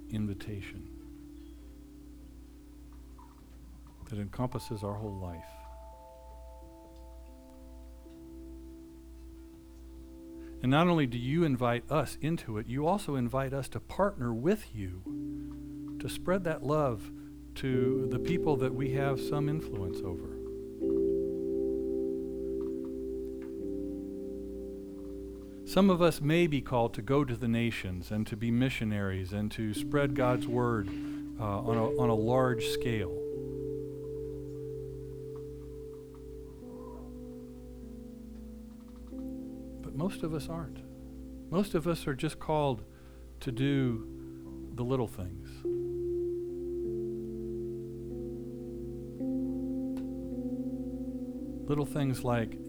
invitation. 0.09 1.02
That 4.13 4.21
encompasses 4.21 4.83
our 4.83 4.93
whole 4.93 5.17
life. 5.17 5.43
And 10.61 10.69
not 10.69 10.87
only 10.87 11.07
do 11.07 11.17
you 11.17 11.43
invite 11.43 11.83
us 11.91 12.17
into 12.21 12.59
it, 12.59 12.67
you 12.67 12.85
also 12.85 13.15
invite 13.15 13.53
us 13.53 13.67
to 13.69 13.79
partner 13.79 14.31
with 14.31 14.75
you 14.75 15.01
to 15.99 16.07
spread 16.07 16.43
that 16.43 16.63
love 16.63 17.11
to 17.55 18.07
the 18.11 18.19
people 18.19 18.55
that 18.57 18.73
we 18.73 18.91
have 18.91 19.19
some 19.19 19.49
influence 19.49 19.97
over. 19.99 20.29
Some 25.65 25.89
of 25.89 26.03
us 26.03 26.21
may 26.21 26.45
be 26.45 26.61
called 26.61 26.93
to 26.93 27.01
go 27.01 27.25
to 27.25 27.35
the 27.35 27.47
nations 27.47 28.11
and 28.11 28.27
to 28.27 28.37
be 28.37 28.51
missionaries 28.51 29.33
and 29.33 29.51
to 29.53 29.73
spread 29.73 30.15
God's 30.15 30.47
word 30.47 30.87
uh, 31.39 31.43
on, 31.43 31.77
a, 31.77 31.85
on 31.99 32.09
a 32.09 32.15
large 32.15 32.67
scale. 32.67 33.22
Most 40.13 40.21
of 40.21 40.35
us 40.35 40.47
aren't. 40.47 40.77
Most 41.49 41.73
of 41.73 41.87
us 41.87 42.05
are 42.05 42.13
just 42.13 42.39
called 42.39 42.83
to 43.39 43.51
do 43.51 44.07
the 44.75 44.83
little 44.83 45.07
things. 45.07 45.49
Little 51.67 51.87
things 51.87 52.23
like 52.23 52.59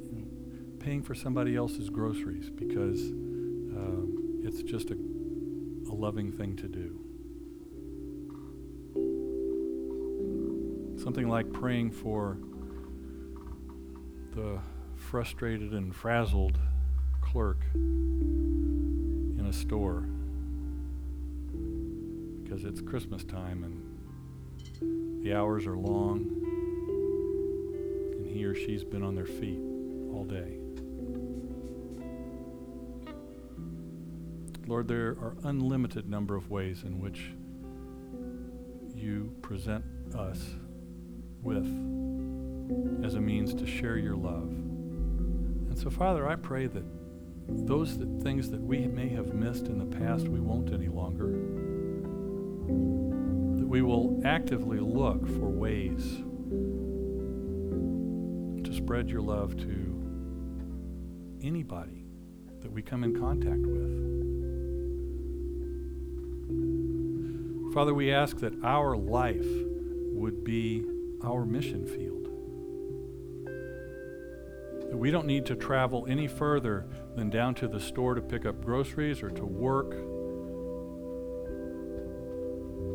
paying 0.79 1.03
for 1.03 1.15
somebody 1.15 1.55
else's 1.55 1.91
groceries 1.91 2.49
because 2.49 3.11
um, 3.11 4.41
it's 4.43 4.63
just 4.63 4.91
a, 4.91 4.95
a 4.95 5.95
loving 5.95 6.33
thing 6.33 6.57
to 6.57 6.67
do. 6.67 6.99
Something 10.99 11.29
like 11.29 11.53
praying 11.53 11.91
for 11.91 12.39
the 14.35 14.61
frustrated 14.97 15.75
and 15.75 15.95
frazzled 15.95 16.59
clerk 17.35 17.59
in 17.75 19.45
a 19.49 19.53
store 19.53 20.05
because 22.45 22.65
it's 22.65 22.81
Christmas 22.81 23.25
time 23.25 23.65
and 23.65 25.25
the 25.25 25.35
hours 25.35 25.67
are 25.67 25.77
long 25.77 26.31
and 28.13 28.25
he 28.25 28.45
or 28.45 28.55
she's 28.55 28.85
been 28.85 29.03
on 29.03 29.17
their 29.17 29.27
feet 29.27 29.59
all 30.13 30.23
day. 30.23 30.59
Lord, 34.69 34.87
there 34.87 35.17
are 35.21 35.35
unlimited 35.43 36.09
number 36.09 36.37
of 36.37 36.51
ways 36.51 36.85
in 36.85 37.01
which 37.01 37.33
you 38.95 39.35
present 39.43 39.85
us 40.15 40.41
with 41.43 41.67
as 43.05 43.17
a 43.17 43.21
means 43.21 43.53
to 43.55 43.67
share 43.67 43.99
your 43.99 44.15
love. 44.15 44.45
And 44.45 45.77
so, 45.77 45.91
Father, 45.91 46.29
I 46.29 46.37
pray 46.37 46.69
that 46.69 46.85
those 47.49 47.99
that, 47.99 48.23
things 48.23 48.51
that 48.51 48.61
we 48.61 48.87
may 48.87 49.09
have 49.09 49.35
missed 49.35 49.67
in 49.67 49.79
the 49.79 49.97
past, 49.99 50.29
we 50.29 50.41
won't 50.41 50.73
any 50.73 50.89
longer. 50.89 51.27
That 53.59 53.67
we 53.67 53.83
will 53.83 54.21
actively 54.25 54.81
look 54.81 55.27
for 55.27 55.49
ways 55.49 56.23
to 58.65 58.73
spread 58.73 59.11
your 59.11 59.23
love 59.23 59.57
to 59.59 59.95
anybody 61.43 62.07
that 62.63 62.73
we 62.73 62.83
come 62.83 63.05
in 63.05 63.19
contact 63.19 63.61
with. 63.61 64.15
Father, 67.75 67.93
we 67.93 68.13
ask 68.13 68.39
that 68.39 68.55
our 68.63 68.97
life 68.97 69.47
would 70.13 70.45
be 70.45 70.85
our 71.23 71.45
mission 71.45 71.85
field. 71.87 72.14
We 75.05 75.11
don't 75.11 75.27
need 75.27 75.45
to 75.47 75.55
travel 75.55 76.07
any 76.09 76.27
further 76.27 76.87
than 77.15 77.29
down 77.29 77.55
to 77.57 77.69
the 77.69 77.79
store 77.79 78.15
to 78.15 78.23
pick 78.23 78.47
up 78.47 78.65
groceries 78.65 79.23
or 79.23 79.29
to 79.33 79.45
work 79.45 79.93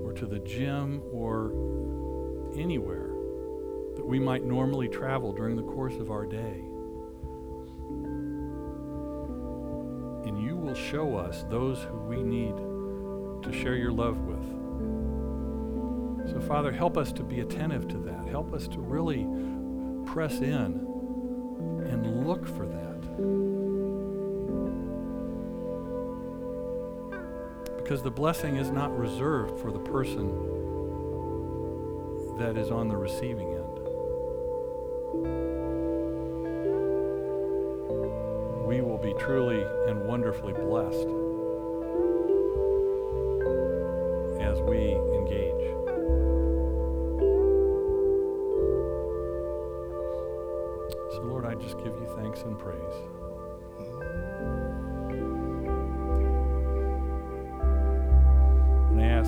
or 0.04 0.12
to 0.14 0.26
the 0.26 0.40
gym 0.40 1.04
or 1.14 1.52
anywhere 2.58 3.12
that 3.96 4.04
we 4.04 4.18
might 4.18 4.44
normally 4.44 4.88
travel 4.88 5.34
during 5.34 5.56
the 5.56 5.62
course 5.62 5.98
of 5.98 6.10
our 6.10 6.26
day. 6.26 6.64
And 10.28 10.42
you 10.42 10.56
will 10.56 10.74
show 10.74 11.16
us 11.16 11.46
those 11.52 11.84
who 11.84 12.00
we 12.00 12.24
need 12.24 12.58
to 13.44 13.52
share 13.54 13.76
your 13.76 13.92
love 13.92 14.18
with. 14.22 14.42
So, 16.32 16.40
Father, 16.40 16.72
help 16.72 16.98
us 16.98 17.12
to 17.12 17.22
be 17.22 17.42
attentive 17.42 17.88
to 17.90 18.00
that. 18.00 18.28
Help 18.28 18.52
us 18.52 18.68
to 18.70 18.80
really 18.80 19.28
press 20.08 20.40
in 20.40 20.89
and 21.90 22.28
look 22.28 22.48
for 22.48 22.66
that. 22.66 23.00
Because 27.78 28.02
the 28.04 28.12
blessing 28.12 28.58
is 28.58 28.70
not 28.70 28.96
reserved 28.98 29.60
for 29.60 29.72
the 29.72 29.80
person 29.80 30.28
that 32.38 32.58
is 32.58 32.72
on 32.72 32.88
the 32.88 32.96
receiving 32.96 33.54
end. 33.54 33.80
We 38.66 38.82
will 38.82 39.00
be 39.00 39.14
truly 39.20 39.64
and 39.90 40.06
wonderfully 40.06 40.54
blessed 40.54 41.08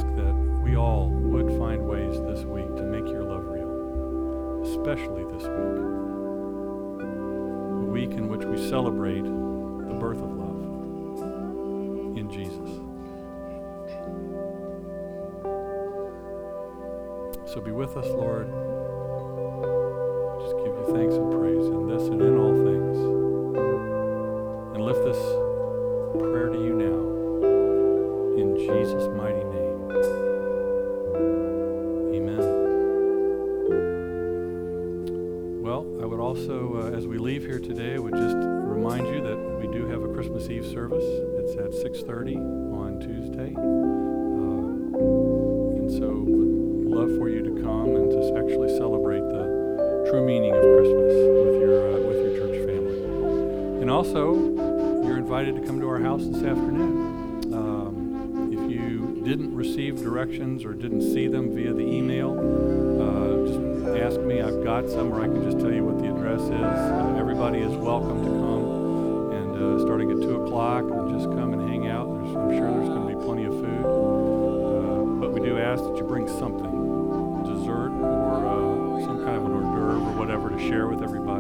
ask 0.02 0.16
that 0.16 0.34
we 0.64 0.76
all 0.76 1.10
would 1.10 1.50
find 1.60 1.88
ways 1.88 2.20
this 2.22 2.44
week 2.46 2.76
to 2.76 2.84
make 2.84 3.06
your 3.12 3.24
love 3.24 3.46
real, 3.46 4.64
especially 4.64 5.24
this 5.26 5.44
week, 5.44 5.78
a 7.02 7.92
week 7.92 8.12
in 8.12 8.28
which 8.28 8.46
we 8.46 8.58
celebrate 8.70 9.24
the 9.24 9.96
birth 10.00 10.18
of 10.18 10.32
love 10.32 10.58
in 12.18 12.30
Jesus. 12.32 12.80
So 17.52 17.62
be 17.62 17.72
with 17.72 17.98
us, 17.98 18.08
Lord. 18.08 18.71
Leave 37.22 37.46
here 37.46 37.60
today, 37.60 37.94
I 37.94 38.00
would 38.00 38.16
just 38.16 38.36
remind 38.36 39.06
you 39.06 39.22
that 39.22 39.38
we 39.62 39.72
do 39.72 39.86
have 39.90 40.02
a 40.02 40.12
Christmas 40.12 40.50
Eve 40.50 40.66
service. 40.66 41.04
It's 41.38 41.54
at 41.54 41.72
6:30 41.72 42.36
on 42.36 43.00
Tuesday. 43.00 43.54
Um, 43.56 44.96
and 45.78 45.92
so 45.92 46.08
would 46.10 46.90
love 46.90 47.16
for 47.20 47.30
you 47.30 47.44
to 47.44 47.62
come 47.62 47.96
and 47.96 48.10
to 48.10 48.38
actually 48.40 48.76
celebrate 48.76 49.22
the 49.22 50.10
true 50.10 50.26
meaning 50.26 50.52
of 50.52 50.64
Christmas 50.64 51.14
with 51.46 51.62
your 51.62 51.94
uh, 51.94 52.00
with 52.02 52.26
your 52.26 52.34
church 52.40 52.58
family. 52.66 53.82
And 53.82 53.92
also, 53.92 54.34
you're 55.06 55.18
invited 55.18 55.56
to 55.58 55.62
come 55.62 55.80
to 55.80 55.88
our 55.88 56.00
house 56.00 56.26
this 56.26 56.42
afternoon. 56.42 57.54
Um, 57.54 58.50
if 58.52 58.72
you 58.72 59.22
didn't 59.24 59.56
receive 59.56 60.02
directions 60.02 60.66
or 60.66 60.74
didn't 60.74 61.04
see 61.04 61.28
them 61.28 61.54
via 61.54 61.72
the 61.72 61.86
email, 61.86 62.32
uh, 62.34 63.46
just 63.46 63.60
ask 64.02 64.20
me. 64.22 64.42
I've 64.42 64.64
got 64.64 64.90
some, 64.90 65.14
or 65.14 65.22
I 65.22 65.28
can 65.28 65.44
just 65.44 65.60
tell 65.60 65.72
you 65.72 65.84
what 65.84 66.00
the 66.00 66.11
address 66.22 66.42
is. 66.42 66.52
Uh, 66.52 67.16
everybody 67.18 67.60
is 67.62 67.76
welcome 67.78 68.24
to 68.24 68.30
come, 68.30 69.32
and 69.34 69.58
uh, 69.58 69.84
starting 69.84 70.12
at 70.12 70.22
two 70.22 70.44
o'clock, 70.44 70.84
and 70.84 71.10
just 71.10 71.26
come 71.32 71.52
and 71.54 71.68
hang 71.68 71.88
out. 71.88 72.06
There's, 72.14 72.36
I'm 72.36 72.52
sure 72.52 72.70
there's 72.70 72.90
going 72.90 73.10
to 73.10 73.16
be 73.18 73.24
plenty 73.26 73.46
of 73.46 73.54
food, 73.54 73.86
uh, 73.86 75.02
but 75.20 75.32
we 75.32 75.40
do 75.42 75.58
ask 75.58 75.84
that 75.84 75.98
you 75.98 76.04
bring 76.04 76.28
something, 76.28 76.70
dessert 77.44 77.90
or 77.90 78.38
uh, 78.38 79.06
some 79.06 79.26
kind 79.26 79.36
of 79.36 79.46
an 79.46 79.52
hors 79.52 79.64
d'oeuvre 79.64 80.12
or 80.12 80.20
whatever 80.20 80.52
to 80.52 80.60
share 80.60 80.88
with 80.88 81.02
everybody. 81.02 81.31